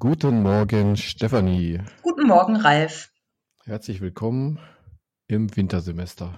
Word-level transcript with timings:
Guten 0.00 0.42
Morgen, 0.42 0.96
Stefanie. 0.96 1.80
Guten 2.02 2.26
Morgen, 2.26 2.56
Ralf. 2.56 3.10
Herzlich 3.64 4.00
willkommen 4.00 4.58
im 5.28 5.54
Wintersemester. 5.54 6.36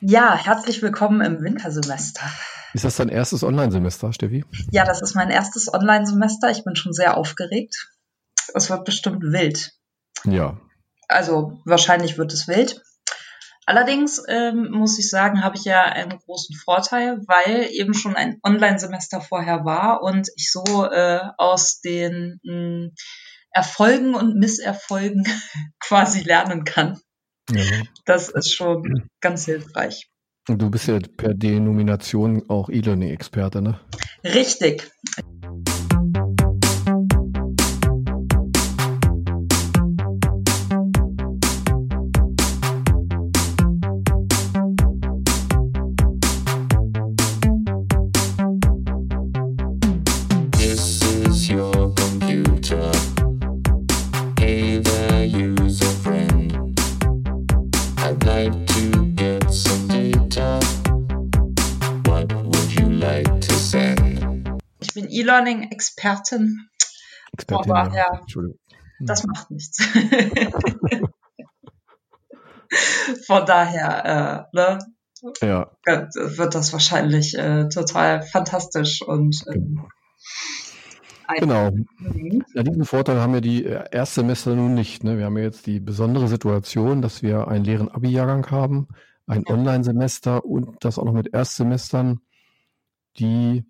Ja, 0.00 0.34
herzlich 0.34 0.80
willkommen 0.80 1.20
im 1.20 1.42
Wintersemester. 1.42 2.22
Ist 2.72 2.86
das 2.86 2.96
dein 2.96 3.10
erstes 3.10 3.42
Online-Semester, 3.42 4.14
Steffi? 4.14 4.42
Ja, 4.70 4.86
das 4.86 5.02
ist 5.02 5.14
mein 5.14 5.28
erstes 5.28 5.70
Online-Semester. 5.70 6.50
Ich 6.50 6.64
bin 6.64 6.76
schon 6.76 6.94
sehr 6.94 7.18
aufgeregt. 7.18 7.90
Es 8.54 8.70
wird 8.70 8.86
bestimmt 8.86 9.22
wild. 9.22 9.70
Ja. 10.24 10.58
Also 11.08 11.60
wahrscheinlich 11.66 12.16
wird 12.16 12.32
es 12.32 12.48
wild. 12.48 12.80
Allerdings 13.68 14.22
ähm, 14.28 14.70
muss 14.70 14.98
ich 14.98 15.10
sagen, 15.10 15.44
habe 15.44 15.54
ich 15.54 15.64
ja 15.64 15.82
einen 15.82 16.18
großen 16.18 16.56
Vorteil, 16.56 17.18
weil 17.26 17.68
eben 17.70 17.92
schon 17.92 18.16
ein 18.16 18.38
Online-Semester 18.42 19.20
vorher 19.20 19.66
war 19.66 20.02
und 20.02 20.26
ich 20.36 20.50
so 20.50 20.86
äh, 20.90 21.20
aus 21.36 21.82
den 21.82 22.40
mh, 22.44 22.52
hm, 22.52 22.94
Erfolgen 23.50 24.14
und 24.14 24.36
Misserfolgen 24.36 25.22
quasi 25.80 26.22
lernen 26.22 26.64
kann. 26.64 26.98
Ja. 27.50 27.62
Das 28.06 28.30
ist 28.30 28.54
schon 28.54 29.06
ganz 29.20 29.44
hilfreich. 29.44 30.08
Du 30.46 30.70
bist 30.70 30.88
ja 30.88 30.98
per 31.18 31.34
Denomination 31.34 32.48
auch 32.48 32.70
E-Learning-Experte, 32.70 33.60
ne? 33.60 33.78
Richtig. 34.24 34.90
E-Learning-Expertin. 65.38 66.68
Expertin, 67.32 67.72
Aber, 67.72 67.94
ja, 67.94 68.20
das 69.00 69.24
macht 69.24 69.50
nichts. 69.50 69.82
Von 73.26 73.46
daher, 73.46 74.46
äh, 74.52 74.56
ne, 74.56 74.78
ja. 75.40 75.70
wird 75.86 76.54
das 76.54 76.72
wahrscheinlich 76.72 77.36
äh, 77.36 77.68
total 77.68 78.22
fantastisch 78.22 79.02
und 79.02 79.44
ähm, 79.52 79.86
Genau. 81.36 81.70
Ja, 82.54 82.62
diesen 82.62 82.86
Vorteil 82.86 83.20
haben 83.20 83.34
ja 83.34 83.42
die 83.42 83.62
äh, 83.62 83.84
Erstsemester 83.90 84.54
nun 84.54 84.72
nicht. 84.72 85.04
Ne? 85.04 85.18
Wir 85.18 85.26
haben 85.26 85.36
ja 85.36 85.44
jetzt 85.44 85.66
die 85.66 85.78
besondere 85.78 86.26
Situation, 86.26 87.02
dass 87.02 87.22
wir 87.22 87.48
einen 87.48 87.66
leeren 87.66 87.90
Abi-Jahrgang 87.90 88.50
haben, 88.50 88.88
ein 89.26 89.44
ja. 89.46 89.54
Online-Semester 89.54 90.46
und 90.46 90.76
das 90.80 90.98
auch 90.98 91.04
noch 91.04 91.12
mit 91.12 91.34
Erstsemestern, 91.34 92.20
die 93.18 93.66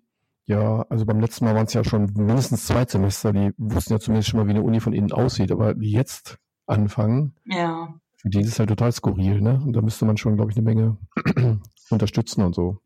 ja, 0.49 0.83
also 0.89 1.05
beim 1.05 1.19
letzten 1.19 1.45
Mal 1.45 1.53
waren 1.53 1.67
es 1.67 1.73
ja 1.73 1.83
schon 1.83 2.11
mindestens 2.15 2.65
zwei 2.65 2.83
Semester, 2.83 3.31
die 3.31 3.51
wussten 3.57 3.93
ja 3.93 3.99
zumindest 3.99 4.29
schon 4.29 4.39
mal, 4.39 4.47
wie 4.47 4.51
eine 4.51 4.63
Uni 4.63 4.79
von 4.79 4.93
innen 4.93 5.11
aussieht, 5.11 5.51
aber 5.51 5.75
die 5.75 5.91
jetzt 5.91 6.39
anfangen, 6.65 7.35
ja. 7.45 7.93
für 8.17 8.29
die 8.29 8.41
ist 8.41 8.47
es 8.47 8.59
halt 8.59 8.69
total 8.69 8.91
skurril, 8.91 9.41
ne? 9.41 9.61
Und 9.63 9.73
da 9.73 9.81
müsste 9.81 10.05
man 10.05 10.17
schon, 10.17 10.37
glaube 10.37 10.49
ich, 10.49 10.57
eine 10.57 10.65
Menge 10.65 10.97
unterstützen 11.91 12.43
und 12.43 12.55
so. 12.55 12.79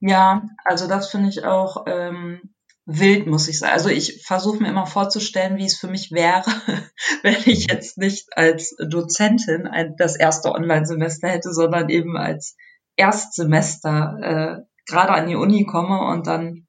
Ja, 0.00 0.48
also 0.64 0.88
das 0.88 1.08
finde 1.08 1.28
ich 1.28 1.44
auch 1.44 1.84
ähm, 1.86 2.40
wild, 2.86 3.28
muss 3.28 3.46
ich 3.46 3.60
sagen. 3.60 3.74
Also 3.74 3.88
ich 3.88 4.24
versuche 4.26 4.60
mir 4.60 4.68
immer 4.68 4.86
vorzustellen, 4.86 5.58
wie 5.58 5.66
es 5.66 5.78
für 5.78 5.88
mich 5.88 6.10
wäre, 6.10 6.50
wenn 7.22 7.36
ich 7.44 7.70
jetzt 7.70 7.98
nicht 7.98 8.36
als 8.36 8.74
Dozentin 8.84 9.68
ein, 9.68 9.94
das 9.96 10.16
erste 10.16 10.50
Online-Semester 10.50 11.28
hätte, 11.28 11.52
sondern 11.52 11.88
eben 11.88 12.16
als 12.16 12.56
Erstsemester 12.96 14.18
äh, 14.22 14.62
gerade 14.90 15.12
an 15.12 15.28
die 15.28 15.36
Uni 15.36 15.66
komme 15.66 16.00
und 16.00 16.26
dann 16.26 16.65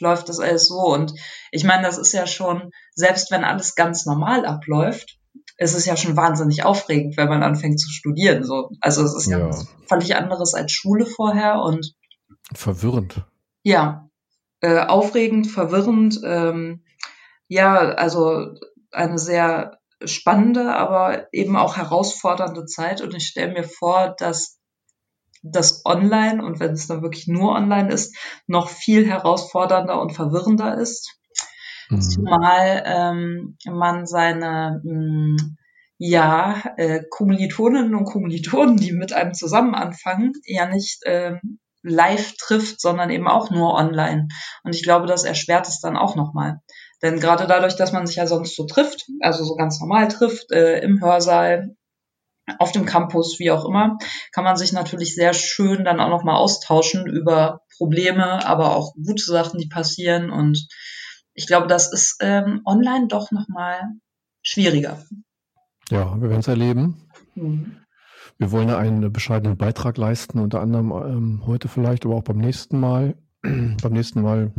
läuft 0.00 0.28
das 0.28 0.40
alles 0.40 0.68
so. 0.68 0.80
Und 0.80 1.14
ich 1.50 1.64
meine, 1.64 1.82
das 1.82 1.98
ist 1.98 2.12
ja 2.12 2.26
schon, 2.26 2.70
selbst 2.94 3.30
wenn 3.30 3.44
alles 3.44 3.74
ganz 3.74 4.06
normal 4.06 4.46
abläuft, 4.46 5.18
ist 5.58 5.74
es 5.74 5.84
ja 5.84 5.96
schon 5.96 6.16
wahnsinnig 6.16 6.64
aufregend, 6.64 7.16
wenn 7.16 7.28
man 7.28 7.42
anfängt 7.42 7.80
zu 7.80 7.90
studieren. 7.90 8.44
So. 8.44 8.70
Also 8.80 9.04
es 9.04 9.14
ist 9.14 9.26
ja, 9.26 9.38
ja 9.38 9.50
völlig 9.86 10.16
anderes 10.16 10.54
als 10.54 10.72
Schule 10.72 11.06
vorher 11.06 11.60
und 11.60 11.94
verwirrend. 12.54 13.24
Ja, 13.62 14.08
äh, 14.60 14.80
aufregend, 14.80 15.46
verwirrend. 15.46 16.20
Ähm, 16.24 16.82
ja, 17.48 17.76
also 17.76 18.54
eine 18.90 19.18
sehr 19.18 19.78
spannende, 20.04 20.74
aber 20.74 21.28
eben 21.32 21.56
auch 21.56 21.76
herausfordernde 21.76 22.64
Zeit. 22.64 23.02
Und 23.02 23.14
ich 23.14 23.26
stelle 23.26 23.52
mir 23.52 23.64
vor, 23.64 24.14
dass 24.18 24.59
das 25.42 25.84
Online 25.84 26.44
und 26.44 26.60
wenn 26.60 26.72
es 26.72 26.86
dann 26.86 27.02
wirklich 27.02 27.26
nur 27.26 27.52
online 27.52 27.92
ist, 27.92 28.16
noch 28.46 28.68
viel 28.68 29.06
herausfordernder 29.06 30.00
und 30.00 30.12
verwirrender 30.12 30.78
ist. 30.78 31.16
Mhm. 31.88 32.00
Zumal 32.00 32.82
ähm, 32.86 33.56
man 33.66 34.06
seine 34.06 34.80
mh, 34.84 34.92
hm, 34.92 35.56
ja, 36.02 36.62
äh, 36.78 37.02
Kommilitoninnen 37.10 37.94
und 37.94 38.06
Kommilitonen, 38.06 38.78
die 38.78 38.92
mit 38.92 39.12
einem 39.12 39.34
zusammen 39.34 39.74
anfangen, 39.74 40.32
ja 40.46 40.66
nicht 40.66 41.00
ähm, 41.04 41.58
live 41.82 42.36
trifft, 42.38 42.80
sondern 42.80 43.10
eben 43.10 43.28
auch 43.28 43.50
nur 43.50 43.74
online. 43.74 44.28
Und 44.64 44.74
ich 44.74 44.82
glaube, 44.82 45.06
das 45.06 45.24
erschwert 45.24 45.68
es 45.68 45.80
dann 45.80 45.98
auch 45.98 46.16
nochmal. 46.16 46.60
Denn 47.02 47.20
gerade 47.20 47.46
dadurch, 47.46 47.76
dass 47.76 47.92
man 47.92 48.06
sich 48.06 48.16
ja 48.16 48.26
sonst 48.26 48.56
so 48.56 48.64
trifft, 48.64 49.06
also 49.20 49.44
so 49.44 49.56
ganz 49.56 49.78
normal 49.80 50.08
trifft, 50.08 50.50
äh, 50.52 50.80
im 50.80 51.02
Hörsaal, 51.02 51.76
auf 52.58 52.72
dem 52.72 52.84
Campus, 52.84 53.38
wie 53.38 53.50
auch 53.50 53.64
immer, 53.64 53.98
kann 54.32 54.44
man 54.44 54.56
sich 54.56 54.72
natürlich 54.72 55.14
sehr 55.14 55.32
schön 55.32 55.84
dann 55.84 56.00
auch 56.00 56.08
nochmal 56.08 56.36
austauschen 56.36 57.06
über 57.06 57.62
Probleme, 57.76 58.46
aber 58.46 58.76
auch 58.76 58.94
gute 58.94 59.24
Sachen, 59.24 59.58
die 59.58 59.68
passieren. 59.68 60.30
Und 60.30 60.68
ich 61.34 61.46
glaube, 61.46 61.66
das 61.66 61.92
ist 61.92 62.18
ähm, 62.20 62.60
online 62.64 63.08
doch 63.08 63.30
nochmal 63.30 63.80
schwieriger. 64.42 65.02
Ja, 65.90 66.20
wir 66.20 66.28
werden 66.28 66.40
es 66.40 66.48
erleben. 66.48 67.08
Mhm. 67.34 67.76
Wir 68.38 68.52
wollen 68.52 68.70
einen 68.70 69.12
bescheidenen 69.12 69.58
Beitrag 69.58 69.98
leisten, 69.98 70.38
unter 70.38 70.60
anderem 70.60 70.92
ähm, 70.92 71.42
heute 71.46 71.68
vielleicht, 71.68 72.06
aber 72.06 72.16
auch 72.16 72.24
beim 72.24 72.38
nächsten 72.38 72.80
Mal. 72.80 73.16
beim 73.42 73.92
nächsten 73.92 74.22
Mal 74.22 74.52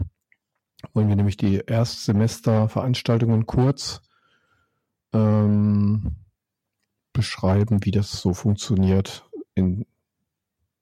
wollen 0.94 1.09
wir 1.09 1.16
nämlich 1.16 1.38
die 1.38 1.62
Erstsemesterveranstaltungen 1.66 3.46
kurz 3.46 4.01
ähm, 5.13 6.21
beschreiben, 7.14 7.84
wie 7.84 7.92
das 7.92 8.12
so 8.12 8.34
funktioniert 8.34 9.26
in 9.56 9.86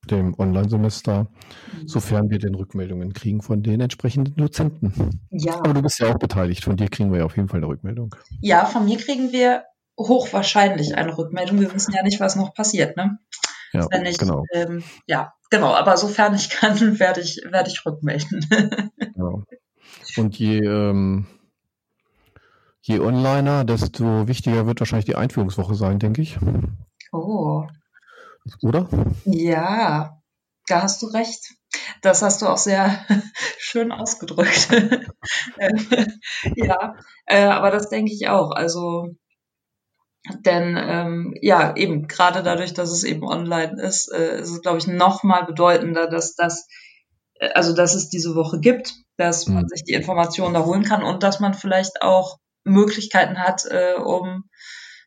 dem 0.09 0.33
Online-Semester, 0.37 1.27
mhm. 1.73 1.87
sofern 1.87 2.29
wir 2.29 2.39
denn 2.39 2.55
Rückmeldungen 2.55 3.13
kriegen 3.13 3.41
von 3.41 3.63
den 3.63 3.81
entsprechenden 3.81 4.35
Dozenten. 4.35 5.21
Ja. 5.29 5.55
Aber 5.57 5.73
du 5.73 5.81
bist 5.81 5.99
ja 5.99 6.13
auch 6.13 6.17
beteiligt, 6.17 6.63
von 6.63 6.77
dir 6.77 6.89
kriegen 6.89 7.11
wir 7.11 7.19
ja 7.19 7.25
auf 7.25 7.35
jeden 7.35 7.49
Fall 7.49 7.59
eine 7.59 7.67
Rückmeldung. 7.67 8.15
Ja, 8.41 8.65
von 8.65 8.85
mir 8.85 8.97
kriegen 8.97 9.31
wir 9.31 9.63
hochwahrscheinlich 9.97 10.95
eine 10.95 11.17
Rückmeldung. 11.17 11.59
Wir 11.59 11.73
wissen 11.73 11.93
ja 11.93 12.03
nicht, 12.03 12.19
was 12.19 12.35
noch 12.35 12.53
passiert, 12.53 12.95
ne? 12.95 13.19
Ja, 13.73 13.87
ich, 14.03 14.17
genau. 14.17 14.45
Ähm, 14.51 14.83
ja, 15.05 15.33
genau. 15.51 15.73
Aber 15.73 15.97
sofern 15.97 16.33
ich 16.33 16.49
kann, 16.49 16.79
werde 16.99 17.21
ich, 17.21 17.41
werde 17.49 17.69
ich 17.69 17.85
rückmelden. 17.85 18.47
ja. 19.15 19.43
Und 20.17 20.39
je, 20.39 20.59
ähm, 20.65 21.27
Je 22.81 22.99
onliner, 22.99 23.65
desto 23.65 24.27
wichtiger 24.27 24.65
wird 24.65 24.79
wahrscheinlich 24.79 25.05
die 25.05 25.15
Einführungswoche 25.15 25.75
sein, 25.75 25.99
denke 25.99 26.21
ich. 26.21 26.37
Oh. 27.11 27.65
Oder? 28.61 28.87
Ja, 29.25 30.21
da 30.67 30.81
hast 30.81 31.01
du 31.01 31.07
recht. 31.07 31.55
Das 32.01 32.21
hast 32.21 32.41
du 32.41 32.47
auch 32.47 32.57
sehr 32.57 33.05
schön 33.57 33.91
ausgedrückt. 33.91 34.69
ja, 36.55 36.95
äh, 37.25 37.43
aber 37.43 37.71
das 37.71 37.89
denke 37.89 38.11
ich 38.13 38.27
auch. 38.27 38.51
Also, 38.51 39.09
denn 40.45 40.77
ähm, 40.77 41.35
ja, 41.41 41.75
eben 41.75 42.07
gerade 42.07 42.43
dadurch, 42.43 42.73
dass 42.73 42.91
es 42.91 43.03
eben 43.03 43.23
online 43.23 43.81
ist, 43.81 44.11
äh, 44.11 44.39
ist 44.39 44.49
es, 44.49 44.61
glaube 44.61 44.77
ich, 44.77 44.87
noch 44.87 45.23
mal 45.23 45.45
bedeutender, 45.45 46.07
dass 46.07 46.35
das, 46.35 46.67
äh, 47.35 47.49
also 47.49 47.73
dass 47.73 47.93
es 47.93 48.09
diese 48.09 48.35
Woche 48.35 48.59
gibt, 48.59 48.93
dass 49.17 49.47
man 49.47 49.63
mhm. 49.63 49.67
sich 49.67 49.83
die 49.83 49.93
Informationen 49.93 50.53
da 50.53 50.65
holen 50.65 50.83
kann 50.83 51.03
und 51.03 51.23
dass 51.23 51.39
man 51.39 51.53
vielleicht 51.53 52.01
auch 52.01 52.39
Möglichkeiten 52.63 53.39
hat, 53.39 53.65
äh, 53.69 53.95
um 53.95 54.45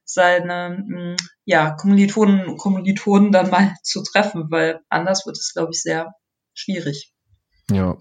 seine 0.04 0.84
mh, 0.86 0.98
hm, 0.98 1.16
ja, 1.44 1.70
Kommilitonen 1.70 2.46
und 2.46 2.58
Kommilitonen 2.58 3.32
dann 3.32 3.50
mal 3.50 3.74
zu 3.82 4.02
treffen, 4.02 4.46
weil 4.50 4.80
anders 4.88 5.26
wird 5.26 5.36
es, 5.36 5.52
glaube 5.54 5.70
ich, 5.72 5.80
sehr 5.80 6.14
schwierig. 6.54 7.12
Ja, 7.70 7.96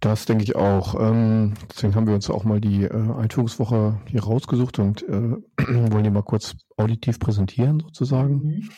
das 0.00 0.26
denke 0.26 0.44
ich 0.44 0.56
auch. 0.56 0.94
Ähm, 1.00 1.54
deswegen 1.70 1.94
haben 1.94 2.06
wir 2.06 2.14
uns 2.14 2.30
auch 2.30 2.44
mal 2.44 2.60
die 2.60 2.84
äh, 2.84 2.92
Einführungswoche 2.92 4.00
hier 4.08 4.22
rausgesucht 4.22 4.78
und 4.78 5.02
äh, 5.02 5.36
wollen 5.92 6.04
die 6.04 6.10
mal 6.10 6.22
kurz 6.22 6.56
auditiv 6.76 7.18
präsentieren 7.18 7.80
sozusagen. 7.80 8.34
Mhm. 8.34 8.70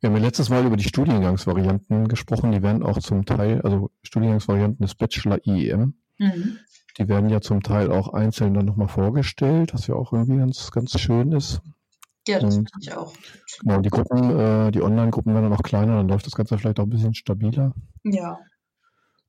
Wir 0.00 0.10
haben 0.10 0.16
ja 0.16 0.22
letztes 0.22 0.48
Mal 0.48 0.66
über 0.66 0.76
die 0.76 0.88
Studiengangsvarianten 0.88 2.08
gesprochen. 2.08 2.50
Die 2.50 2.62
werden 2.62 2.82
auch 2.82 2.98
zum 2.98 3.24
Teil, 3.24 3.60
also 3.62 3.90
Studiengangsvarianten 4.02 4.84
des 4.84 4.94
Bachelor 4.94 5.38
IEM. 5.46 5.94
Mhm 6.18 6.58
Die 6.98 7.08
werden 7.08 7.28
ja 7.28 7.40
zum 7.40 7.62
Teil 7.62 7.90
auch 7.92 8.12
einzeln 8.12 8.54
dann 8.54 8.64
nochmal 8.64 8.88
vorgestellt, 8.88 9.74
was 9.74 9.86
ja 9.86 9.94
auch 9.94 10.12
irgendwie 10.12 10.38
ganz, 10.38 10.70
ganz 10.70 10.98
schön 10.98 11.32
ist. 11.32 11.60
Ja, 12.26 12.40
das 12.40 12.56
finde 12.56 12.70
ich 12.80 12.96
auch. 12.96 13.12
Genau, 13.60 13.80
die 13.80 13.90
Gruppen, 13.90 14.38
äh, 14.38 14.70
die 14.72 14.82
Online-Gruppen 14.82 15.32
werden 15.32 15.44
dann 15.44 15.52
noch 15.52 15.62
kleiner, 15.62 15.96
dann 15.96 16.08
läuft 16.08 16.26
das 16.26 16.34
Ganze 16.34 16.58
vielleicht 16.58 16.80
auch 16.80 16.84
ein 16.84 16.90
bisschen 16.90 17.14
stabiler. 17.14 17.72
Ja. 18.02 18.38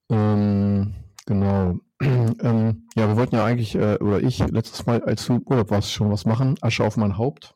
Ähm, 0.10 0.96
genau. 1.26 1.76
ähm, 2.02 2.88
ja, 2.96 3.08
wir 3.08 3.18
wollten 3.18 3.36
ja 3.36 3.46
eigentlich, 3.46 3.76
äh, 3.76 3.98
oder 3.98 4.22
ich, 4.22 4.40
letztes 4.40 4.86
Mal, 4.86 5.04
als 5.04 5.26
du 5.26 5.40
Urlaub 5.46 5.70
warst, 5.70 5.92
schon 5.92 6.12
was 6.12 6.26
machen. 6.26 6.56
Asche 6.62 6.84
auf 6.84 6.98
mein 6.98 7.18
Haupt. 7.18 7.54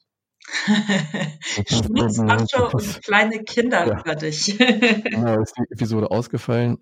Asche 2.27 2.69
und 2.73 3.03
kleine 3.03 3.43
Kinder 3.43 3.87
ja. 3.87 3.99
über 3.99 4.15
dich. 4.15 4.57
genau, 4.57 5.41
ist 5.41 5.57
die 5.57 5.71
Episode 5.71 6.11
ausgefallen. 6.11 6.77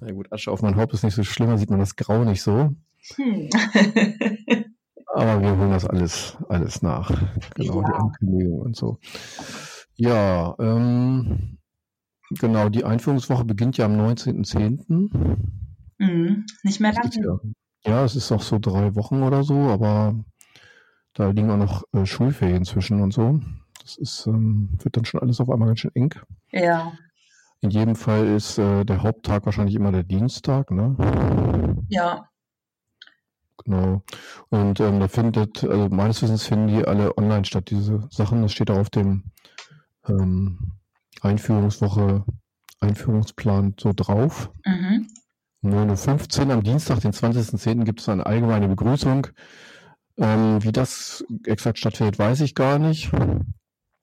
Na 0.00 0.12
gut, 0.12 0.32
Asche 0.32 0.50
auf 0.50 0.62
mein 0.62 0.76
Haupt 0.76 0.94
ist 0.94 1.04
nicht 1.04 1.14
so 1.14 1.24
schlimm, 1.24 1.50
da 1.50 1.58
sieht 1.58 1.70
man 1.70 1.80
das 1.80 1.96
Grau 1.96 2.24
nicht 2.24 2.42
so. 2.42 2.74
Hm. 3.16 3.50
Aber 5.12 5.42
wir 5.42 5.56
holen 5.56 5.70
das 5.70 5.86
alles, 5.86 6.36
alles 6.48 6.82
nach. 6.82 7.10
Genau, 7.56 7.82
ja. 7.82 7.88
die 7.88 7.94
Ankündigung 7.94 8.60
und 8.60 8.76
so. 8.76 8.98
Ja, 9.96 10.54
ähm, 10.58 11.58
genau, 12.30 12.68
die 12.68 12.84
Einführungswoche 12.84 13.44
beginnt 13.44 13.76
ja 13.76 13.86
am 13.86 14.00
19.10. 14.00 14.84
Mhm, 15.98 16.46
nicht 16.62 16.80
mehr 16.80 16.92
lange. 16.92 17.40
Ja, 17.84 18.04
es 18.04 18.14
ist 18.14 18.30
noch 18.30 18.42
so 18.42 18.58
drei 18.58 18.94
Wochen 18.94 19.22
oder 19.22 19.42
so, 19.42 19.54
aber 19.54 20.14
da 21.14 21.30
liegen 21.30 21.50
auch 21.50 21.56
noch 21.56 21.82
äh, 21.92 22.06
Schulferien 22.06 22.64
zwischen 22.64 23.00
und 23.00 23.12
so. 23.12 23.40
Das 23.82 23.96
ist, 23.96 24.26
ähm, 24.26 24.70
wird 24.82 24.96
dann 24.96 25.04
schon 25.04 25.20
alles 25.20 25.40
auf 25.40 25.50
einmal 25.50 25.68
ganz 25.68 25.80
schön 25.80 25.94
eng. 25.94 26.14
Ja. 26.52 26.92
In 27.60 27.70
jedem 27.70 27.96
Fall 27.96 28.26
ist 28.26 28.58
äh, 28.58 28.84
der 28.84 29.02
Haupttag 29.02 29.44
wahrscheinlich 29.44 29.74
immer 29.74 29.92
der 29.92 30.02
Dienstag, 30.02 30.70
ne? 30.70 31.76
Ja. 31.88 32.28
Genau. 33.64 34.02
Und 34.48 34.80
ähm, 34.80 35.00
da 35.00 35.08
findet, 35.08 35.64
also 35.64 35.88
meines 35.90 36.22
Wissens 36.22 36.46
finden 36.46 36.68
die 36.68 36.84
alle 36.84 37.16
online 37.18 37.44
statt, 37.44 37.70
diese 37.70 38.08
Sachen. 38.10 38.42
Das 38.42 38.52
steht 38.52 38.70
auch 38.70 38.78
auf 38.78 38.90
dem 38.90 39.24
ähm, 40.08 40.72
Einführungswoche, 41.20 42.24
Einführungsplan 42.80 43.74
so 43.78 43.92
drauf. 43.94 44.50
Mhm. 44.64 45.08
9.15 45.62 46.46
Uhr 46.46 46.54
am 46.54 46.62
Dienstag, 46.62 47.00
den 47.00 47.12
20.10. 47.12 47.84
gibt 47.84 48.00
es 48.00 48.08
eine 48.08 48.24
allgemeine 48.24 48.68
Begrüßung. 48.68 49.26
Ähm, 50.20 50.62
wie 50.62 50.72
das 50.72 51.24
exakt 51.46 51.78
stattfindet, 51.78 52.18
weiß 52.18 52.42
ich 52.42 52.54
gar 52.54 52.78
nicht. 52.78 53.10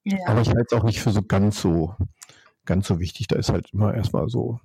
Ja. 0.04 0.18
Aber 0.26 0.42
ich 0.42 0.48
halte 0.48 0.66
es 0.70 0.74
auch 0.74 0.84
nicht 0.84 1.00
für 1.00 1.12
so 1.12 1.22
ganz 1.22 1.62
so, 1.62 1.96
ganz 2.66 2.88
so 2.88 3.00
wichtig. 3.00 3.28
Da 3.28 3.36
ist 3.36 3.50
halt 3.50 3.70
immer 3.72 3.94
erstmal 3.94 4.28
so 4.28 4.60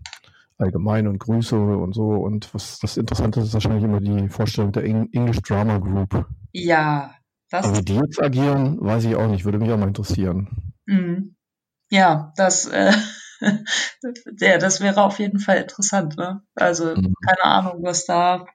allgemein 0.56 1.06
und 1.06 1.18
Grüße 1.18 1.56
und 1.56 1.92
so. 1.92 2.08
Und 2.08 2.54
was 2.54 2.78
das 2.78 2.96
Interessante 2.96 3.40
ist, 3.40 3.48
ist 3.48 3.54
wahrscheinlich 3.54 3.84
immer 3.84 4.00
die 4.00 4.28
Vorstellung 4.28 4.72
der 4.72 4.84
English 4.84 5.42
Drama 5.42 5.78
Group. 5.78 6.26
Ja, 6.52 7.14
das. 7.50 7.66
Aber 7.66 7.78
wie 7.78 7.84
die 7.84 7.96
jetzt 7.96 8.22
agieren, 8.22 8.78
weiß 8.80 9.04
ich 9.04 9.16
auch 9.16 9.28
nicht. 9.28 9.44
Würde 9.44 9.58
mich 9.58 9.70
auch 9.70 9.78
mal 9.78 9.88
interessieren. 9.88 10.74
Mhm. 10.86 11.36
Ja, 11.90 12.32
das, 12.36 12.66
äh, 12.66 12.92
ja, 14.40 14.56
das 14.56 14.80
wäre 14.80 15.02
auf 15.02 15.18
jeden 15.18 15.38
Fall 15.38 15.58
interessant. 15.58 16.16
Ne? 16.16 16.42
Also 16.54 16.96
mhm. 16.96 17.14
keine 17.26 17.44
Ahnung, 17.44 17.82
was 17.82 18.06
da 18.06 18.46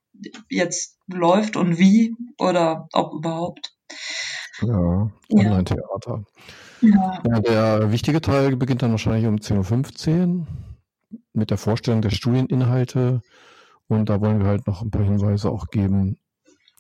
jetzt 0.50 0.98
läuft 1.08 1.56
und 1.56 1.78
wie 1.78 2.16
oder 2.38 2.88
ob 2.94 3.14
überhaupt. 3.14 3.74
Ja, 4.62 5.12
Online-Theater. 5.31 6.25
Ja. 6.81 7.22
ja. 7.25 7.40
der 7.40 7.92
wichtige 7.92 8.22
Teil 8.22 8.56
beginnt 8.56 8.81
dann 8.81 8.92
wahrscheinlich 8.92 9.28
um 9.28 9.36
10.15 9.36 10.40
Uhr 10.40 10.48
mit 11.34 11.52
der 11.52 11.58
Vorstellung 11.58 12.02
der 12.02 12.10
Studieninhalte. 12.10 13.22
Und 13.88 14.10
da 14.10 14.19
wollen 14.19 14.40
wir 14.40 14.48
halt 14.48 14.68
noch 14.68 14.81
ein 14.81 14.92
paar 14.92 15.04
Hinweise 15.04 15.50
auch 15.50 15.68
geben, 15.68 16.18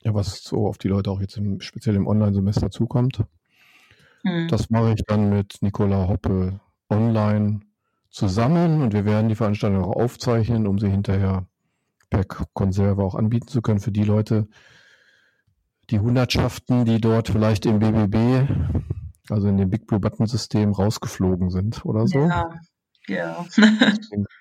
ja, 0.03 0.13
was 0.13 0.43
so 0.43 0.67
auf 0.67 0.77
die 0.77 0.89
Leute 0.89 1.09
auch 1.09 1.21
jetzt 1.21 1.37
im, 1.37 1.61
speziell 1.61 1.95
im 1.95 2.07
Online-Semester 2.07 2.69
zukommt. 2.69 3.23
Hm. 4.23 4.47
Das 4.49 4.69
mache 4.69 4.93
ich 4.93 5.03
dann 5.05 5.29
mit 5.29 5.57
Nicola 5.61 6.07
Hoppe 6.07 6.59
online 6.89 7.61
zusammen 8.09 8.81
und 8.81 8.93
wir 8.93 9.05
werden 9.05 9.29
die 9.29 9.35
Veranstaltung 9.35 9.83
auch 9.83 9.95
aufzeichnen, 9.95 10.67
um 10.67 10.79
sie 10.79 10.89
hinterher 10.89 11.45
per 12.09 12.23
Konserve 12.53 13.03
auch 13.03 13.15
anbieten 13.15 13.47
zu 13.47 13.61
können 13.61 13.79
für 13.79 13.91
die 13.91 14.03
Leute, 14.03 14.47
die 15.89 15.99
Hundertschaften, 15.99 16.85
die 16.85 16.99
dort 16.99 17.29
vielleicht 17.29 17.65
im 17.65 17.79
BBB, 17.79 18.49
also 19.29 19.47
in 19.47 19.57
dem 19.57 19.69
Big 19.69 19.87
Blue 19.87 19.99
Button 19.99 20.25
System 20.25 20.71
rausgeflogen 20.71 21.49
sind 21.49 21.85
oder 21.85 22.07
so. 22.07 22.19
Ja, 22.19 22.49
ja. 23.07 23.45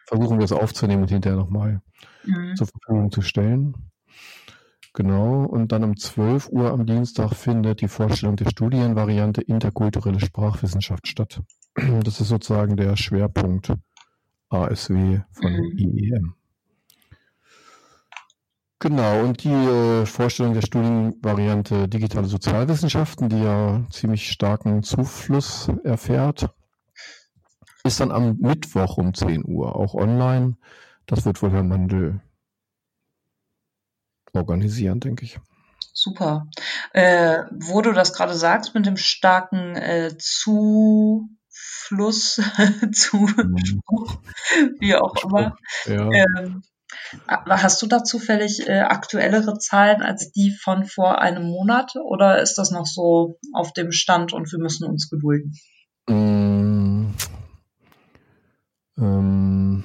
versuchen 0.07 0.39
wir 0.39 0.45
es 0.45 0.53
aufzunehmen 0.53 1.03
und 1.03 1.11
hinterher 1.11 1.39
nochmal 1.39 1.83
mhm. 2.25 2.57
zur 2.57 2.67
Verfügung 2.67 3.11
zu 3.11 3.23
stellen. 3.23 3.75
Genau, 4.93 5.45
und 5.45 5.73
dann 5.73 5.85
um 5.85 5.97
12 5.97 6.49
Uhr 6.49 6.71
am 6.71 6.87
Dienstag 6.87 7.35
findet 7.35 7.83
die 7.83 7.89
Vorstellung 7.89 8.37
der 8.37 8.49
Studienvariante 8.49 9.43
interkulturelle 9.43 10.21
Sprachwissenschaft 10.21 11.07
statt. 11.07 11.43
Das 12.03 12.21
ist 12.21 12.29
sozusagen 12.29 12.77
der 12.77 12.97
Schwerpunkt 12.97 13.75
ASW 14.49 15.21
von 15.33 15.53
mhm. 15.53 15.79
IEM. 15.79 16.35
Genau, 18.78 19.20
und 19.20 19.43
die 19.43 19.49
äh, 19.49 20.05
Vorstellung 20.05 20.52
der 20.52 20.61
Studienvariante 20.61 21.88
digitale 21.88 22.26
Sozialwissenschaften, 22.26 23.31
die 23.31 23.43
ja 23.43 23.82
ziemlich 23.90 24.31
starken 24.31 24.82
Zufluss 24.82 25.70
erfährt, 25.82 26.50
ist 27.84 28.00
dann 28.00 28.11
am 28.11 28.37
Mittwoch 28.38 28.99
um 28.99 29.14
10 29.14 29.44
Uhr, 29.46 29.75
auch 29.75 29.94
online. 29.94 30.56
Das 31.06 31.25
wird 31.25 31.40
wohl 31.43 31.52
Herr 31.52 31.62
Mandel 31.62 32.20
organisieren, 34.34 35.00
denke 35.00 35.25
ich. 35.25 35.40
Super. 35.94 36.49
Äh, 36.93 37.44
wo 37.50 37.81
du 37.81 37.93
das 37.93 38.12
gerade 38.12 38.34
sagst 38.34 38.75
mit 38.75 38.84
dem 38.84 38.99
starken 38.99 39.76
äh, 39.76 40.14
Zufluss, 40.19 41.28
Zuspruch, 42.93 44.19
wie 44.78 44.94
auch 44.94 45.14
immer. 45.25 45.56
Ja. 45.87 46.11
Ähm, 46.11 46.62
hast 47.29 47.83
du 47.83 47.87
da 47.87 48.05
zufällig 48.05 48.67
äh, 48.69 48.81
aktuellere 48.81 49.59
Zahlen 49.59 50.03
als 50.03 50.31
die 50.33 50.53
von 50.53 50.85
vor 50.85 51.21
einem 51.21 51.44
Monat 51.44 51.94
oder 51.97 52.41
ist 52.41 52.56
das 52.56 52.71
noch 52.71 52.87
so 52.87 53.38
auf 53.53 53.73
dem 53.73 53.93
Stand 53.93 54.33
und 54.33 54.50
wir 54.53 54.59
müssen 54.59 54.87
uns 54.87 55.11
gedulden? 55.11 55.55
Mm, 56.09 57.12
ähm, 58.99 59.85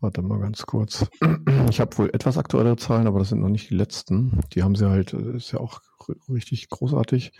warte 0.00 0.22
mal 0.22 0.40
ganz 0.40 0.64
kurz. 0.66 1.06
Ich 1.68 1.80
habe 1.80 1.98
wohl 1.98 2.10
etwas 2.10 2.38
aktuellere 2.38 2.76
Zahlen, 2.76 3.08
aber 3.08 3.18
das 3.18 3.30
sind 3.30 3.40
noch 3.40 3.48
nicht 3.48 3.70
die 3.70 3.74
letzten. 3.74 4.40
Die 4.52 4.62
haben 4.62 4.76
sie 4.76 4.88
halt, 4.88 5.12
äh, 5.12 5.36
ist 5.36 5.52
ja 5.52 5.58
auch 5.58 5.80
richtig 6.28 6.68
großartig. 6.70 7.32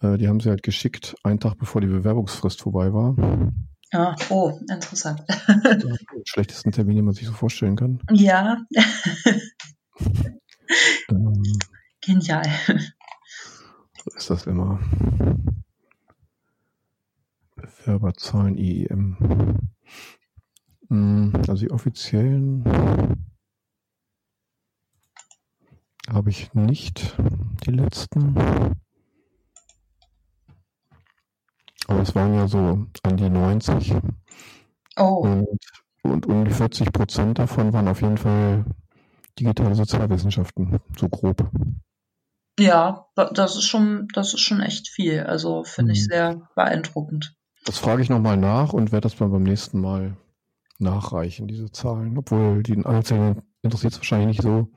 Äh, 0.00 0.16
die 0.16 0.26
haben 0.26 0.40
sie 0.40 0.48
halt 0.48 0.62
geschickt, 0.62 1.16
einen 1.22 1.38
Tag 1.38 1.58
bevor 1.58 1.80
die 1.80 1.86
Bewerbungsfrist 1.86 2.62
vorbei 2.62 2.92
war. 2.92 3.14
Ja, 3.92 4.14
oh, 4.28 4.58
interessant. 4.68 5.22
Den 5.48 5.98
schlechtesten 6.24 6.72
Termin, 6.72 6.96
den 6.96 7.04
man 7.06 7.14
sich 7.14 7.26
so 7.26 7.32
vorstellen 7.32 7.76
kann. 7.76 8.02
Ja. 8.10 8.58
ähm, 11.08 11.58
Genial. 12.00 12.44
So 14.04 14.10
ist 14.16 14.30
das 14.30 14.46
immer. 14.46 14.80
Bewerberzahlen 17.56 18.56
IEM. 18.56 19.16
Hm, 20.88 21.32
also 21.48 21.54
die 21.54 21.70
offiziellen 21.70 22.64
habe 26.08 26.30
ich 26.30 26.54
nicht, 26.54 27.16
die 27.66 27.70
letzten. 27.70 28.34
Aber 31.88 32.02
es 32.02 32.14
waren 32.14 32.34
ja 32.34 32.46
so 32.46 32.86
an 33.02 33.16
die 33.16 33.28
90. 33.28 33.94
Oh. 34.96 35.22
Und, 35.22 35.58
und 36.02 36.26
um 36.26 36.44
die 36.44 36.52
40 36.52 36.92
Prozent 36.92 37.38
davon 37.38 37.72
waren 37.72 37.88
auf 37.88 38.02
jeden 38.02 38.18
Fall 38.18 38.64
digitale 39.38 39.74
Sozialwissenschaften, 39.74 40.78
so 40.96 41.08
grob. 41.08 41.50
Ja, 42.58 43.06
das 43.14 43.56
ist 43.56 43.64
schon, 43.64 44.08
das 44.14 44.34
ist 44.34 44.40
schon 44.40 44.60
echt 44.60 44.88
viel. 44.88 45.22
Also 45.22 45.64
finde 45.64 45.92
ich 45.92 46.00
mhm. 46.02 46.10
sehr 46.10 46.48
beeindruckend. 46.54 47.34
Das 47.64 47.78
frage 47.78 48.02
ich 48.02 48.10
nochmal 48.10 48.36
nach 48.36 48.72
und 48.72 48.92
werde 48.92 49.08
das 49.08 49.18
mal 49.18 49.28
beim 49.28 49.44
nächsten 49.44 49.80
Mal 49.80 50.16
nachreichen, 50.78 51.48
diese 51.48 51.70
Zahlen. 51.70 52.18
Obwohl 52.18 52.62
die 52.62 52.84
Einzelnen 52.84 53.42
interessiert 53.62 53.94
es 53.94 53.98
wahrscheinlich 53.98 54.28
nicht 54.28 54.42
so. 54.42 54.68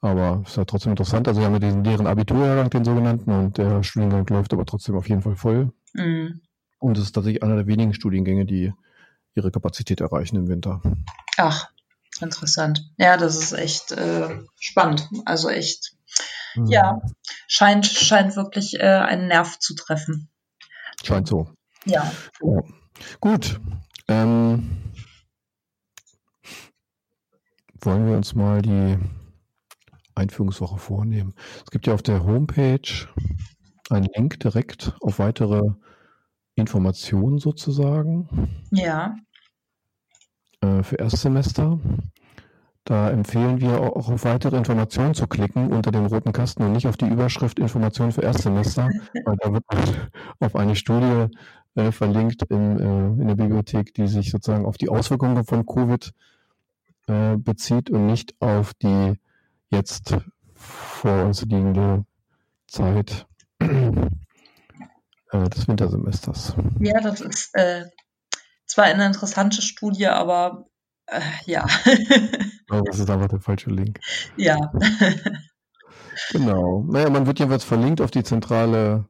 Aber 0.00 0.40
es 0.44 0.52
ist 0.52 0.56
ja 0.56 0.64
trotzdem 0.64 0.92
interessant. 0.92 1.28
Also 1.28 1.40
wir 1.40 1.46
haben 1.46 1.54
ja 1.54 1.58
diesen 1.58 1.84
leeren 1.84 2.06
Abiturjahrgang, 2.06 2.70
den 2.70 2.84
sogenannten, 2.84 3.30
und 3.30 3.58
der 3.58 3.82
Studiengang 3.82 4.26
läuft 4.28 4.52
aber 4.52 4.64
trotzdem 4.64 4.96
auf 4.96 5.08
jeden 5.08 5.22
Fall 5.22 5.36
voll. 5.36 5.72
Mhm. 5.92 6.40
Und 6.78 6.96
es 6.96 7.04
ist 7.04 7.12
tatsächlich 7.12 7.42
einer 7.42 7.56
der 7.56 7.66
wenigen 7.66 7.94
Studiengänge, 7.94 8.46
die 8.46 8.72
ihre 9.34 9.50
Kapazität 9.50 10.00
erreichen 10.00 10.36
im 10.36 10.48
Winter. 10.48 10.80
Ach, 11.36 11.70
interessant. 12.20 12.90
Ja, 12.96 13.16
das 13.16 13.36
ist 13.36 13.52
echt 13.52 13.92
äh, 13.92 14.40
spannend. 14.58 15.08
Also 15.24 15.50
echt, 15.50 15.94
mhm. 16.54 16.66
ja, 16.66 17.02
scheint, 17.46 17.86
scheint 17.86 18.36
wirklich 18.36 18.74
äh, 18.80 18.82
einen 18.82 19.28
Nerv 19.28 19.58
zu 19.58 19.74
treffen. 19.74 20.28
Scheint 21.04 21.28
so. 21.28 21.50
Ja. 21.84 22.10
ja. 22.42 22.62
Gut. 23.20 23.60
Ähm, 24.08 24.80
wollen 27.80 28.06
wir 28.06 28.16
uns 28.16 28.34
mal 28.34 28.62
die 28.62 28.98
Einführungswoche 30.14 30.78
vornehmen. 30.78 31.34
Es 31.64 31.70
gibt 31.70 31.86
ja 31.86 31.94
auf 31.94 32.02
der 32.02 32.24
Homepage 32.24 33.08
einen 33.90 34.08
Link 34.14 34.40
direkt 34.40 34.96
auf 35.00 35.18
weitere 35.18 35.72
Informationen 36.54 37.38
sozusagen. 37.38 38.28
Ja. 38.70 39.16
Äh, 40.60 40.82
für 40.82 40.96
Erstsemester. 40.96 41.78
Da 42.84 43.10
empfehlen 43.10 43.60
wir 43.60 43.80
auch 43.80 44.08
auf 44.08 44.24
weitere 44.24 44.56
Informationen 44.56 45.14
zu 45.14 45.26
klicken 45.26 45.72
unter 45.72 45.92
dem 45.92 46.06
roten 46.06 46.32
Kasten 46.32 46.64
und 46.64 46.72
nicht 46.72 46.86
auf 46.86 46.96
die 46.96 47.08
Überschrift 47.08 47.58
Informationen 47.58 48.12
für 48.12 48.22
Erstsemester, 48.22 48.88
weil 49.24 49.36
da 49.36 49.52
wird 49.52 49.64
auf 50.40 50.56
eine 50.56 50.74
Studie 50.74 51.26
äh, 51.76 51.92
verlinkt 51.92 52.42
in, 52.44 52.78
äh, 52.78 53.22
in 53.22 53.28
der 53.28 53.36
Bibliothek, 53.36 53.94
die 53.94 54.08
sich 54.08 54.30
sozusagen 54.30 54.66
auf 54.66 54.76
die 54.76 54.88
Auswirkungen 54.88 55.44
von 55.44 55.66
Covid 55.66 56.12
äh, 57.06 57.36
bezieht 57.36 57.90
und 57.90 58.06
nicht 58.06 58.34
auf 58.40 58.74
die 58.74 59.14
jetzt 59.70 60.16
vor 60.54 61.24
uns 61.26 61.42
liegende 61.42 62.04
Zeit 62.66 63.26
äh, 63.60 65.48
des 65.48 65.68
Wintersemesters. 65.68 66.54
Ja, 66.80 67.00
das 67.00 67.20
ist 67.20 67.54
äh, 67.54 67.84
zwar 68.66 68.84
eine 68.86 69.06
interessante 69.06 69.62
Studie, 69.62 70.06
aber 70.06 70.66
äh, 71.06 71.20
ja. 71.46 71.66
aber 72.68 72.82
das 72.82 72.98
ist 72.98 73.10
einfach 73.10 73.28
der 73.28 73.40
falsche 73.40 73.70
Link. 73.70 74.00
Ja. 74.36 74.72
genau. 76.32 76.84
Naja, 76.88 77.10
man 77.10 77.26
wird 77.26 77.38
jedenfalls 77.38 77.64
verlinkt 77.64 78.00
auf 78.00 78.10
die 78.10 78.24
zentrale 78.24 79.08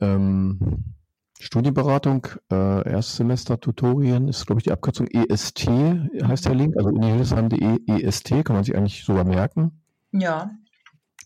ähm, 0.00 0.94
Studienberatung, 1.38 2.26
äh, 2.50 2.90
Erstsemester-Tutorien 2.90 4.28
ist, 4.28 4.46
glaube 4.46 4.60
ich, 4.60 4.64
die 4.64 4.72
Abkürzung 4.72 5.06
EST, 5.06 5.68
heißt 5.68 6.46
der 6.46 6.54
Link, 6.54 6.76
also 6.76 6.88
unihildesheim.de 6.88 7.80
EST, 7.86 8.44
kann 8.44 8.56
man 8.56 8.64
sich 8.64 8.74
eigentlich 8.74 9.04
sogar 9.04 9.24
merken. 9.24 9.82
Ja. 10.12 10.50